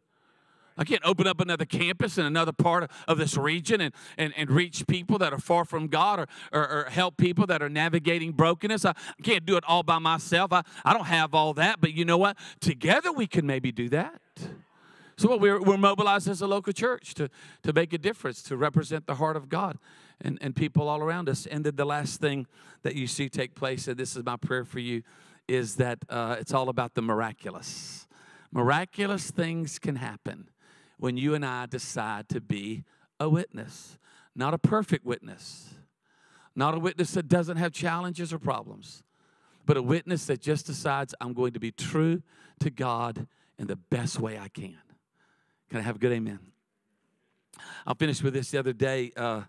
I 0.80 0.84
can't 0.84 1.02
open 1.04 1.26
up 1.26 1.40
another 1.40 1.66
campus 1.66 2.16
in 2.16 2.24
another 2.24 2.52
part 2.52 2.90
of 3.06 3.18
this 3.18 3.36
region 3.36 3.82
and, 3.82 3.94
and, 4.16 4.32
and 4.34 4.50
reach 4.50 4.86
people 4.86 5.18
that 5.18 5.30
are 5.30 5.38
far 5.38 5.66
from 5.66 5.88
God 5.88 6.20
or, 6.20 6.26
or, 6.52 6.68
or 6.68 6.84
help 6.84 7.18
people 7.18 7.46
that 7.48 7.62
are 7.62 7.68
navigating 7.68 8.32
brokenness. 8.32 8.86
I, 8.86 8.94
can't 9.22 9.44
do 9.44 9.58
it 9.58 9.64
all 9.68 9.82
by 9.82 9.98
myself. 9.98 10.54
I, 10.54 10.62
I 10.82 10.94
don't 10.94 11.04
have 11.04 11.34
all 11.34 11.52
that, 11.54 11.82
but 11.82 11.92
you 11.92 12.06
know 12.06 12.16
what? 12.16 12.38
Together 12.60 13.12
we 13.12 13.26
can 13.26 13.46
maybe 13.46 13.70
do 13.70 13.90
that. 13.90 14.22
So 15.18 15.36
we're, 15.36 15.60
we're 15.60 15.76
mobilized 15.76 16.28
as 16.28 16.40
a 16.40 16.46
local 16.46 16.72
church 16.72 17.12
to, 17.16 17.28
to 17.62 17.74
make 17.74 17.92
a 17.92 17.98
difference, 17.98 18.42
to 18.44 18.56
represent 18.56 19.06
the 19.06 19.16
heart 19.16 19.36
of 19.36 19.50
God 19.50 19.76
and, 20.18 20.38
and 20.40 20.56
people 20.56 20.88
all 20.88 21.02
around 21.02 21.28
us. 21.28 21.44
And 21.44 21.62
then 21.62 21.76
the 21.76 21.84
last 21.84 22.22
thing 22.22 22.46
that 22.84 22.94
you 22.94 23.06
see 23.06 23.28
take 23.28 23.54
place, 23.54 23.86
and 23.86 23.98
this 23.98 24.16
is 24.16 24.24
my 24.24 24.36
prayer 24.36 24.64
for 24.64 24.78
you, 24.78 25.02
is 25.46 25.76
that 25.76 25.98
uh, 26.08 26.36
it's 26.40 26.54
all 26.54 26.70
about 26.70 26.94
the 26.94 27.02
miraculous. 27.02 28.08
Miraculous 28.50 29.30
things 29.30 29.78
can 29.78 29.96
happen 29.96 30.48
when 31.00 31.16
you 31.16 31.34
and 31.34 31.44
I 31.46 31.64
decide 31.64 32.28
to 32.28 32.42
be 32.42 32.84
a 33.18 33.28
witness, 33.28 33.98
not 34.36 34.52
a 34.52 34.58
perfect 34.58 35.04
witness, 35.04 35.70
not 36.54 36.74
a 36.74 36.78
witness 36.78 37.12
that 37.12 37.26
doesn't 37.26 37.56
have 37.56 37.72
challenges 37.72 38.34
or 38.34 38.38
problems, 38.38 39.02
but 39.64 39.78
a 39.78 39.82
witness 39.82 40.26
that 40.26 40.42
just 40.42 40.66
decides 40.66 41.14
I'm 41.18 41.32
going 41.32 41.52
to 41.54 41.60
be 41.60 41.72
true 41.72 42.22
to 42.60 42.68
God 42.68 43.26
in 43.58 43.66
the 43.66 43.76
best 43.76 44.20
way 44.20 44.38
I 44.38 44.48
can. 44.48 44.76
Can 45.70 45.78
I 45.78 45.82
have 45.82 45.96
a 45.96 45.98
good 45.98 46.12
amen? 46.12 46.38
I'll 47.86 47.94
finish 47.94 48.22
with 48.22 48.34
this. 48.34 48.50
The 48.50 48.58
other 48.58 48.74
day, 48.74 49.10
uh, 49.16 49.42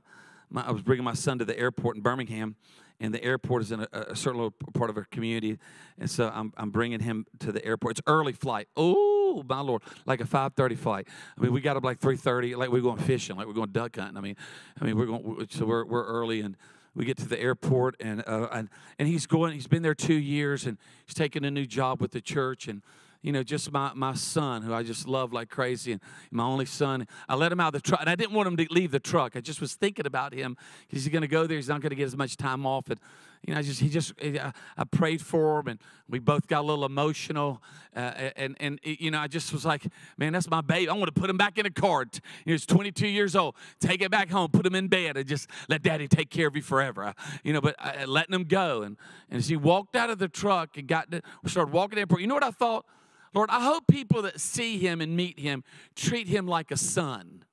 my, 0.49 0.63
I 0.63 0.71
was 0.71 0.81
bringing 0.81 1.03
my 1.03 1.13
son 1.15 1.37
to 1.39 1.45
the 1.45 1.57
airport 1.59 1.97
in 1.97 2.01
Birmingham, 2.01 2.55
and 3.01 3.13
the 3.13 3.21
airport 3.21 3.63
is 3.63 3.73
in 3.73 3.81
a, 3.81 3.87
a 3.91 4.15
certain 4.15 4.39
little 4.39 4.55
part 4.73 4.89
of 4.89 4.95
our 4.95 5.07
community, 5.11 5.59
and 5.99 6.09
so 6.09 6.31
I'm, 6.33 6.53
I'm 6.55 6.69
bringing 6.69 7.01
him 7.01 7.25
to 7.39 7.51
the 7.51 7.63
airport. 7.65 7.97
It's 7.97 8.01
early 8.07 8.31
flight. 8.31 8.69
Oh 8.77 9.10
my 9.47 9.61
lord, 9.61 9.81
like 10.05 10.21
a 10.21 10.25
5:30 10.25 10.77
flight. 10.77 11.07
I 11.37 11.41
mean, 11.41 11.53
we 11.53 11.61
got 11.61 11.77
up 11.77 11.83
like 11.83 11.99
3:30, 11.99 12.55
like 12.55 12.69
we're 12.69 12.81
going 12.81 12.99
fishing, 12.99 13.35
like 13.35 13.47
we're 13.47 13.53
going 13.53 13.71
duck 13.71 13.95
hunting. 13.95 14.17
I 14.17 14.21
mean, 14.21 14.35
I 14.79 14.85
mean 14.85 14.97
we're 14.97 15.05
going, 15.05 15.47
so 15.49 15.65
we're 15.65 15.85
we're 15.85 16.05
early 16.05 16.41
and 16.41 16.57
we 16.93 17.05
get 17.05 17.17
to 17.17 17.27
the 17.27 17.39
airport 17.39 17.95
and 17.99 18.23
uh, 18.27 18.47
and 18.51 18.69
and 18.99 19.07
he's 19.07 19.25
going. 19.25 19.53
He's 19.53 19.67
been 19.67 19.81
there 19.81 19.95
two 19.95 20.13
years 20.13 20.65
and 20.65 20.77
he's 21.05 21.15
taking 21.15 21.45
a 21.45 21.51
new 21.51 21.65
job 21.65 22.01
with 22.01 22.11
the 22.11 22.21
church 22.21 22.67
and 22.67 22.81
you 23.21 23.31
know, 23.31 23.43
just 23.43 23.71
my, 23.71 23.91
my 23.93 24.15
son, 24.15 24.63
who 24.63 24.73
I 24.73 24.83
just 24.83 25.07
love 25.07 25.31
like 25.31 25.49
crazy, 25.49 25.91
and 25.91 26.01
my 26.31 26.43
only 26.43 26.65
son. 26.65 27.07
I 27.29 27.35
let 27.35 27.51
him 27.51 27.59
out 27.59 27.75
of 27.75 27.83
the 27.83 27.87
truck, 27.87 28.01
and 28.01 28.09
I 28.09 28.15
didn't 28.15 28.33
want 28.33 28.47
him 28.47 28.57
to 28.57 28.67
leave 28.71 28.91
the 28.91 28.99
truck. 28.99 29.35
I 29.35 29.41
just 29.41 29.61
was 29.61 29.75
thinking 29.75 30.07
about 30.07 30.33
him 30.33 30.57
because 30.87 31.03
he's 31.03 31.11
going 31.11 31.21
to 31.21 31.27
go 31.27 31.45
there. 31.45 31.57
He's 31.57 31.69
not 31.69 31.81
going 31.81 31.91
to 31.91 31.95
get 31.95 32.05
as 32.05 32.17
much 32.17 32.35
time 32.35 32.65
off. 32.65 32.89
And, 32.89 32.99
you 33.45 33.53
know, 33.53 33.59
I 33.59 33.63
just, 33.63 33.79
he 33.79 33.89
just, 33.89 34.13
eh, 34.21 34.37
I, 34.39 34.53
I 34.77 34.83
prayed 34.83 35.21
for 35.21 35.59
him, 35.59 35.67
and 35.67 35.79
we 36.07 36.19
both 36.19 36.47
got 36.47 36.61
a 36.61 36.67
little 36.67 36.85
emotional. 36.85 37.61
Uh, 37.95 38.29
and, 38.35 38.55
and, 38.59 38.79
eh, 38.83 38.95
you 38.99 39.09
know, 39.09 39.19
I 39.19 39.27
just 39.27 39.51
was 39.51 39.65
like, 39.65 39.87
man, 40.17 40.33
that's 40.33 40.49
my 40.49 40.61
baby. 40.61 40.89
I 40.89 40.93
want 40.93 41.13
to 41.13 41.19
put 41.19 41.29
him 41.29 41.37
back 41.37 41.57
in 41.57 41.65
a 41.65 41.71
car. 41.71 42.05
He's 42.45 42.65
22 42.65 43.07
years 43.07 43.35
old. 43.35 43.55
Take 43.79 44.01
it 44.01 44.11
back 44.11 44.29
home, 44.29 44.49
put 44.51 44.65
him 44.65 44.75
in 44.75 44.87
bed, 44.87 45.17
and 45.17 45.27
just 45.27 45.49
let 45.69 45.81
daddy 45.81 46.07
take 46.07 46.29
care 46.29 46.47
of 46.47 46.55
you 46.55 46.61
forever. 46.61 47.13
You 47.43 47.53
know, 47.53 47.61
but 47.61 47.75
I, 47.79 48.05
letting 48.05 48.35
him 48.35 48.43
go. 48.43 48.83
And, 48.83 48.97
and 49.29 49.39
as 49.39 49.47
he 49.47 49.55
walked 49.55 49.95
out 49.95 50.09
of 50.09 50.19
the 50.19 50.27
truck 50.27 50.77
and 50.77 50.87
got 50.87 51.09
to, 51.11 51.21
started 51.47 51.73
walking 51.73 51.97
in, 51.97 52.07
you 52.19 52.27
know 52.27 52.35
what 52.35 52.43
I 52.43 52.51
thought? 52.51 52.85
Lord, 53.33 53.49
I 53.49 53.63
hope 53.63 53.87
people 53.87 54.21
that 54.23 54.39
see 54.39 54.77
him 54.77 55.01
and 55.01 55.15
meet 55.15 55.39
him 55.39 55.63
treat 55.95 56.27
him 56.27 56.47
like 56.47 56.69
a 56.69 56.77
son 56.77 57.45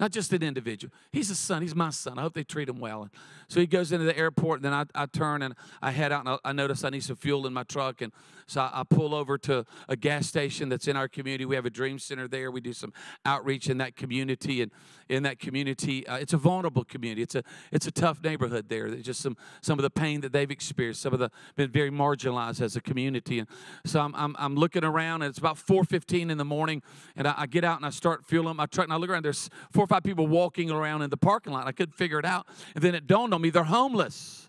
not 0.00 0.10
just 0.10 0.32
an 0.32 0.42
individual. 0.42 0.92
He's 1.12 1.30
a 1.30 1.36
son. 1.36 1.62
He's 1.62 1.74
my 1.74 1.90
son. 1.90 2.18
I 2.18 2.22
hope 2.22 2.34
they 2.34 2.42
treat 2.42 2.68
him 2.68 2.80
well. 2.80 3.08
So 3.48 3.60
he 3.60 3.66
goes 3.66 3.92
into 3.92 4.04
the 4.04 4.16
airport, 4.18 4.58
and 4.58 4.64
then 4.64 4.72
I, 4.72 5.02
I 5.02 5.06
turn 5.06 5.42
and 5.42 5.54
I 5.80 5.92
head 5.92 6.10
out, 6.10 6.20
and 6.20 6.28
I, 6.30 6.38
I, 6.44 6.52
notice 6.52 6.82
I 6.82 6.90
need 6.90 7.04
some 7.04 7.16
fuel 7.16 7.46
in 7.46 7.52
my 7.52 7.62
truck. 7.62 8.02
And 8.02 8.12
so 8.46 8.60
I, 8.60 8.80
I, 8.80 8.82
pull 8.82 9.14
over 9.14 9.38
to 9.38 9.64
a 9.88 9.94
gas 9.94 10.26
station 10.26 10.68
that's 10.68 10.88
in 10.88 10.96
our 10.96 11.06
community. 11.06 11.44
We 11.44 11.54
have 11.54 11.64
a 11.64 11.70
dream 11.70 11.98
center 11.98 12.26
there. 12.26 12.50
We 12.50 12.60
do 12.60 12.72
some 12.72 12.92
outreach 13.24 13.68
in 13.70 13.78
that 13.78 13.94
community. 13.94 14.62
And 14.62 14.72
in 15.08 15.22
that 15.24 15.38
community, 15.38 16.06
uh, 16.06 16.16
it's 16.16 16.32
a 16.32 16.38
vulnerable 16.38 16.84
community. 16.84 17.22
It's 17.22 17.34
a, 17.34 17.44
it's 17.70 17.86
a 17.86 17.92
tough 17.92 18.22
neighborhood 18.22 18.68
there. 18.68 18.90
There's 18.90 19.04
just 19.04 19.20
some, 19.20 19.36
some 19.60 19.78
of 19.78 19.84
the 19.84 19.90
pain 19.90 20.20
that 20.22 20.32
they've 20.32 20.50
experienced. 20.50 21.02
Some 21.02 21.12
of 21.12 21.20
the 21.20 21.30
been 21.56 21.70
very 21.70 21.90
marginalized 21.90 22.60
as 22.60 22.74
a 22.76 22.80
community. 22.80 23.38
And 23.38 23.48
so 23.84 24.00
I'm, 24.00 24.14
I'm, 24.16 24.34
I'm 24.38 24.56
looking 24.56 24.84
around, 24.84 25.22
and 25.22 25.30
it's 25.30 25.38
about 25.38 25.56
4.15 25.56 26.30
in 26.30 26.38
the 26.38 26.44
morning, 26.44 26.82
and 27.16 27.28
I, 27.28 27.34
I 27.38 27.46
get 27.46 27.64
out 27.64 27.76
and 27.76 27.86
I 27.86 27.90
start 27.90 28.24
fueling 28.24 28.56
my 28.56 28.66
truck, 28.66 28.86
and 28.86 28.92
I 28.92 28.96
look 28.96 29.10
around. 29.10 29.24
There's 29.24 29.48
four 29.70 29.83
four 29.84 29.96
or 29.96 29.98
five 29.98 30.02
people 30.02 30.26
walking 30.26 30.70
around 30.70 31.02
in 31.02 31.10
the 31.10 31.16
parking 31.16 31.52
lot. 31.52 31.66
I 31.66 31.72
couldn't 31.72 31.94
figure 31.94 32.18
it 32.18 32.24
out. 32.24 32.46
And 32.74 32.82
then 32.82 32.94
it 32.94 33.06
dawned 33.06 33.34
on 33.34 33.42
me 33.42 33.50
they're 33.50 33.64
homeless. 33.64 34.48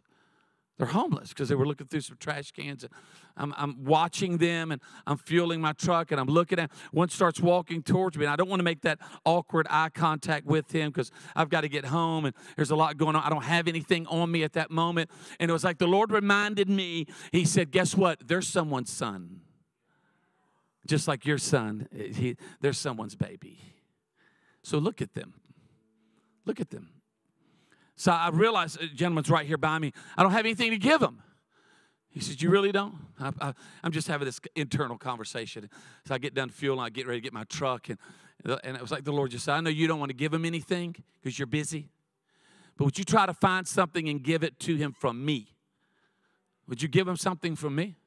They're 0.77 0.87
homeless 0.87 1.29
because 1.29 1.49
they 1.49 1.55
were 1.55 1.65
looking 1.65 1.87
through 1.87 2.01
some 2.01 2.15
trash 2.17 2.51
cans. 2.51 2.85
And 2.85 2.93
I'm, 3.35 3.53
I'm 3.57 3.83
watching 3.83 4.37
them 4.37 4.71
and 4.71 4.81
I'm 5.05 5.17
fueling 5.17 5.59
my 5.59 5.73
truck 5.73 6.11
and 6.11 6.21
I'm 6.21 6.27
looking 6.27 6.57
at 6.57 6.71
one 6.91 7.09
starts 7.09 7.41
walking 7.41 7.83
towards 7.83 8.17
me. 8.17 8.23
And 8.23 8.31
I 8.31 8.37
don't 8.37 8.49
want 8.49 8.61
to 8.61 8.63
make 8.63 8.81
that 8.81 8.99
awkward 9.25 9.67
eye 9.69 9.89
contact 9.89 10.45
with 10.45 10.71
him 10.71 10.89
because 10.89 11.11
I've 11.35 11.49
got 11.49 11.61
to 11.61 11.69
get 11.69 11.83
home 11.83 12.23
and 12.23 12.35
there's 12.55 12.71
a 12.71 12.75
lot 12.77 12.95
going 12.95 13.17
on. 13.17 13.23
I 13.23 13.29
don't 13.29 13.43
have 13.43 13.67
anything 13.67 14.07
on 14.07 14.31
me 14.31 14.43
at 14.43 14.53
that 14.53 14.71
moment. 14.71 15.09
And 15.39 15.49
it 15.49 15.53
was 15.53 15.65
like 15.65 15.79
the 15.79 15.87
Lord 15.87 16.11
reminded 16.11 16.69
me, 16.69 17.07
He 17.33 17.43
said, 17.43 17.71
Guess 17.71 17.95
what? 17.95 18.25
There's 18.25 18.47
someone's 18.47 18.91
son. 18.91 19.41
Just 20.87 21.09
like 21.09 21.25
your 21.25 21.39
son, 21.39 21.89
eh, 21.97 22.13
he, 22.13 22.37
there's 22.61 22.77
someone's 22.77 23.15
baby. 23.15 23.74
So 24.65 24.79
look 24.79 24.99
at 24.99 25.13
them. 25.13 25.35
Look 26.45 26.59
at 26.59 26.71
them. 26.71 26.89
So 27.95 28.11
I 28.11 28.29
realized, 28.29 28.81
a 28.81 28.87
gentleman's 28.87 29.29
right 29.29 29.45
here 29.45 29.59
by 29.59 29.77
me. 29.77 29.93
I 30.17 30.23
don't 30.23 30.31
have 30.31 30.43
anything 30.43 30.71
to 30.71 30.77
give 30.79 31.01
him. 31.01 31.21
He 32.09 32.19
says, 32.19 32.41
You 32.41 32.49
really 32.49 32.71
don't? 32.71 32.95
I, 33.19 33.53
am 33.83 33.91
just 33.91 34.07
having 34.07 34.25
this 34.25 34.41
internal 34.55 34.97
conversation. 34.97 35.69
So 36.07 36.15
I 36.15 36.17
get 36.17 36.33
done 36.33 36.49
fueling, 36.49 36.83
I 36.83 36.89
get 36.89 37.05
ready 37.05 37.19
to 37.19 37.23
get 37.23 37.31
my 37.31 37.43
truck. 37.43 37.89
And, 37.89 37.99
uh, 38.43 38.57
and 38.63 38.75
it 38.75 38.81
was 38.81 38.89
like 38.89 39.03
the 39.03 39.11
Lord 39.11 39.29
just 39.29 39.45
said, 39.45 39.53
I 39.53 39.61
know 39.61 39.69
you 39.69 39.85
don't 39.85 39.99
want 39.99 40.09
to 40.09 40.15
give 40.15 40.33
him 40.33 40.45
anything 40.45 40.95
because 41.21 41.37
you're 41.37 41.45
busy, 41.45 41.89
but 42.75 42.85
would 42.85 42.97
you 42.97 43.05
try 43.05 43.27
to 43.27 43.35
find 43.35 43.67
something 43.67 44.09
and 44.09 44.23
give 44.23 44.43
it 44.43 44.59
to 44.61 44.75
him 44.77 44.93
from 44.93 45.23
me? 45.23 45.53
Would 46.67 46.81
you 46.81 46.87
give 46.87 47.07
him 47.07 47.17
something 47.17 47.55
from 47.55 47.75
me? 47.75 47.97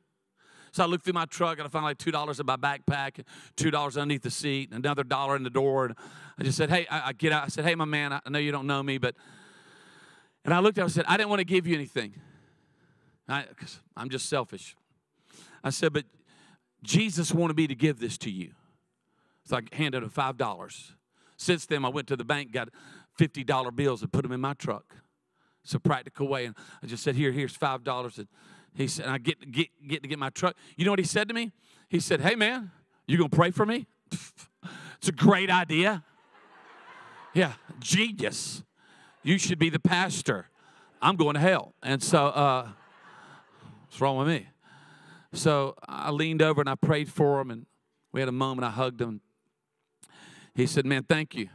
So 0.72 0.83
I 0.83 0.87
looked 0.87 1.04
through 1.04 1.14
my 1.14 1.24
truck 1.24 1.59
and 1.59 1.66
I 1.66 1.70
found 1.70 1.85
like 1.85 1.98
$2 1.98 2.40
in 2.40 2.46
my 2.46 2.57
backpack, 2.57 3.24
$2 3.57 3.96
underneath 3.96 4.22
the 4.22 4.31
seat, 4.31 4.70
another 4.72 5.04
dollar 5.04 5.37
in 5.37 5.42
the 5.42 5.50
door. 5.50 5.87
And 5.87 5.94
I 6.38 6.44
just 6.44 6.57
said, 6.57 6.70
Hey, 6.70 6.87
I, 6.90 7.09
I 7.09 7.12
get 7.12 7.33
out. 7.33 7.44
I 7.44 7.48
said, 7.48 7.64
Hey, 7.64 7.74
my 7.74 7.85
man, 7.85 8.12
I 8.12 8.20
know 8.28 8.38
you 8.38 8.52
don't 8.52 8.66
know 8.66 8.83
me, 8.83 8.98
but. 8.98 9.14
And 10.44 10.54
I 10.54 10.61
looked 10.61 10.78
at 10.78 10.83
him 10.83 10.87
and 10.87 10.92
said, 10.92 11.04
I 11.07 11.16
didn't 11.16 11.28
want 11.28 11.40
to 11.40 11.44
give 11.44 11.66
you 11.66 11.74
anything. 11.74 12.14
I, 13.28 13.44
I'm 13.96 14.09
just 14.09 14.28
selfish. 14.28 14.76
I 15.62 15.70
said, 15.70 15.92
But 15.92 16.04
Jesus 16.83 17.33
wanted 17.33 17.57
me 17.57 17.66
to 17.66 17.74
give 17.74 18.00
this 18.00 18.16
to 18.18 18.31
you. 18.31 18.52
So 19.44 19.57
I 19.57 19.61
handed 19.72 20.02
him 20.02 20.11
$5. 20.11 20.92
Since 21.37 21.66
then, 21.66 21.85
I 21.85 21.88
went 21.88 22.09
to 22.09 22.16
the 22.16 22.24
bank, 22.24 22.52
got 22.52 22.68
$50 23.18 23.74
bills, 23.76 24.02
and 24.02 24.12
put 24.12 24.22
them 24.22 24.33
in 24.33 24.40
my 24.40 24.54
truck. 24.54 24.96
It's 25.64 25.74
a 25.74 25.81
practical 25.81 26.28
way. 26.28 26.46
And 26.46 26.54
I 26.83 26.87
just 26.87 27.02
said, 27.02 27.14
Here, 27.14 27.33
here's 27.33 27.57
$5. 27.57 28.18
And 28.18 28.28
he 28.79 28.87
said, 28.87 29.07
I 29.07 29.19
get, 29.19 29.51
get, 29.51 29.69
get 29.88 30.03
to 30.05 30.09
get 30.09 30.21
my 30.21 30.31
truck. 30.31 30.57
You 30.77 30.85
know 30.85 30.93
what 30.93 31.01
he 31.01 31.05
said 31.05 31.27
to 31.27 31.35
me? 31.35 31.51
He 31.88 31.99
said, 31.99 32.21
Hey, 32.21 32.37
man, 32.37 32.71
you 33.09 33.19
going 33.19 33.29
to 33.29 33.37
pray 33.37 33.51
for 33.51 33.67
me? 33.67 33.88
it's 34.12 35.09
a 35.09 35.12
great 35.12 35.51
idea. 35.51 36.05
Yeah, 37.35 37.55
genius. 37.81 38.62
You 39.25 39.37
should 39.37 39.59
be 39.59 39.69
the 39.69 39.81
pastor. 39.81 40.47
I'm 41.03 41.17
going 41.17 41.35
to 41.35 41.41
hell. 41.41 41.75
And 41.83 42.01
so, 42.01 42.27
uh, 42.27 42.69
what's 43.87 44.01
wrong 44.01 44.17
with 44.17 44.29
me? 44.29 44.47
So 45.33 45.75
I 45.88 46.12
leaned 46.12 46.41
over 46.41 46.61
and 46.61 46.71
I 46.71 46.77
prayed 46.77 47.11
for 47.11 47.41
him, 47.41 47.51
and 47.51 47.67
we 48.12 48.21
had 48.21 48.29
a 48.29 48.33
moment. 48.33 48.64
I 48.64 48.71
hugged 48.71 49.01
him. 49.01 49.23
He 50.55 50.67
said, 50.69 50.87
Man, 50.87 51.03
thank 51.03 51.35
you. 51.35 51.49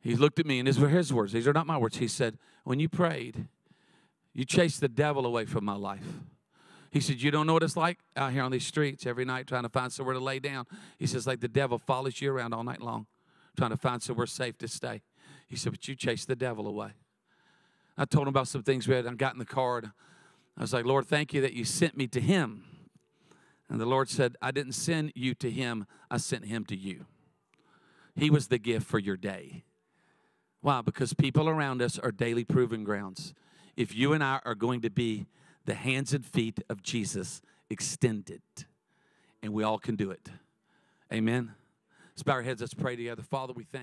He 0.00 0.16
looked 0.16 0.38
at 0.38 0.46
me, 0.46 0.58
and 0.58 0.66
these 0.66 0.80
were 0.80 0.88
his 0.88 1.12
words. 1.12 1.34
These 1.34 1.46
are 1.46 1.52
not 1.52 1.66
my 1.66 1.76
words. 1.76 1.98
He 1.98 2.08
said, 2.08 2.38
When 2.64 2.80
you 2.80 2.88
prayed, 2.88 3.46
you 4.34 4.44
chased 4.44 4.80
the 4.80 4.88
devil 4.88 5.24
away 5.24 5.44
from 5.44 5.64
my 5.64 5.76
life. 5.76 6.06
He 6.90 7.00
said, 7.00 7.22
You 7.22 7.30
don't 7.30 7.46
know 7.46 7.54
what 7.54 7.62
it's 7.62 7.76
like 7.76 7.98
out 8.16 8.32
here 8.32 8.42
on 8.42 8.52
these 8.52 8.66
streets 8.66 9.06
every 9.06 9.24
night 9.24 9.46
trying 9.46 9.62
to 9.62 9.68
find 9.68 9.92
somewhere 9.92 10.14
to 10.14 10.20
lay 10.20 10.38
down. 10.38 10.66
He 10.98 11.06
says, 11.06 11.26
Like 11.26 11.40
the 11.40 11.48
devil 11.48 11.78
follows 11.78 12.20
you 12.20 12.32
around 12.32 12.52
all 12.52 12.64
night 12.64 12.82
long 12.82 13.06
trying 13.56 13.70
to 13.70 13.76
find 13.76 14.02
somewhere 14.02 14.26
safe 14.26 14.58
to 14.58 14.68
stay. 14.68 15.02
He 15.46 15.56
said, 15.56 15.72
But 15.72 15.86
you 15.88 15.94
chased 15.94 16.28
the 16.28 16.36
devil 16.36 16.66
away. 16.66 16.90
I 17.96 18.04
told 18.04 18.26
him 18.26 18.30
about 18.30 18.48
some 18.48 18.62
things 18.62 18.88
we 18.88 18.94
had. 18.94 19.06
I 19.06 19.14
got 19.14 19.34
in 19.34 19.38
the 19.38 19.44
car 19.44 19.78
and 19.78 19.92
I 20.56 20.60
was 20.60 20.72
like, 20.72 20.84
Lord, 20.84 21.06
thank 21.06 21.32
you 21.32 21.40
that 21.40 21.52
you 21.52 21.64
sent 21.64 21.96
me 21.96 22.06
to 22.08 22.20
him. 22.20 22.64
And 23.68 23.80
the 23.80 23.86
Lord 23.86 24.08
said, 24.08 24.36
I 24.42 24.50
didn't 24.50 24.72
send 24.72 25.12
you 25.14 25.34
to 25.36 25.50
him, 25.50 25.86
I 26.10 26.18
sent 26.18 26.46
him 26.46 26.64
to 26.66 26.76
you. 26.76 27.06
He 28.14 28.30
was 28.30 28.48
the 28.48 28.58
gift 28.58 28.86
for 28.86 28.98
your 28.98 29.16
day. 29.16 29.64
Why? 30.60 30.80
Because 30.80 31.12
people 31.12 31.48
around 31.48 31.82
us 31.82 31.98
are 31.98 32.12
daily 32.12 32.44
proving 32.44 32.84
grounds. 32.84 33.34
If 33.76 33.94
you 33.94 34.12
and 34.12 34.22
I 34.22 34.40
are 34.44 34.54
going 34.54 34.80
to 34.82 34.90
be 34.90 35.26
the 35.64 35.74
hands 35.74 36.12
and 36.12 36.24
feet 36.24 36.60
of 36.68 36.82
Jesus 36.82 37.42
extended, 37.70 38.42
and 39.42 39.52
we 39.52 39.62
all 39.62 39.78
can 39.78 39.96
do 39.96 40.10
it. 40.10 40.28
Amen. 41.12 41.52
Let's 42.12 42.22
bow 42.22 42.34
our 42.34 42.42
heads, 42.42 42.60
let's 42.60 42.74
pray 42.74 42.94
together. 42.94 43.22
Father, 43.22 43.52
we 43.52 43.64
thank 43.64 43.82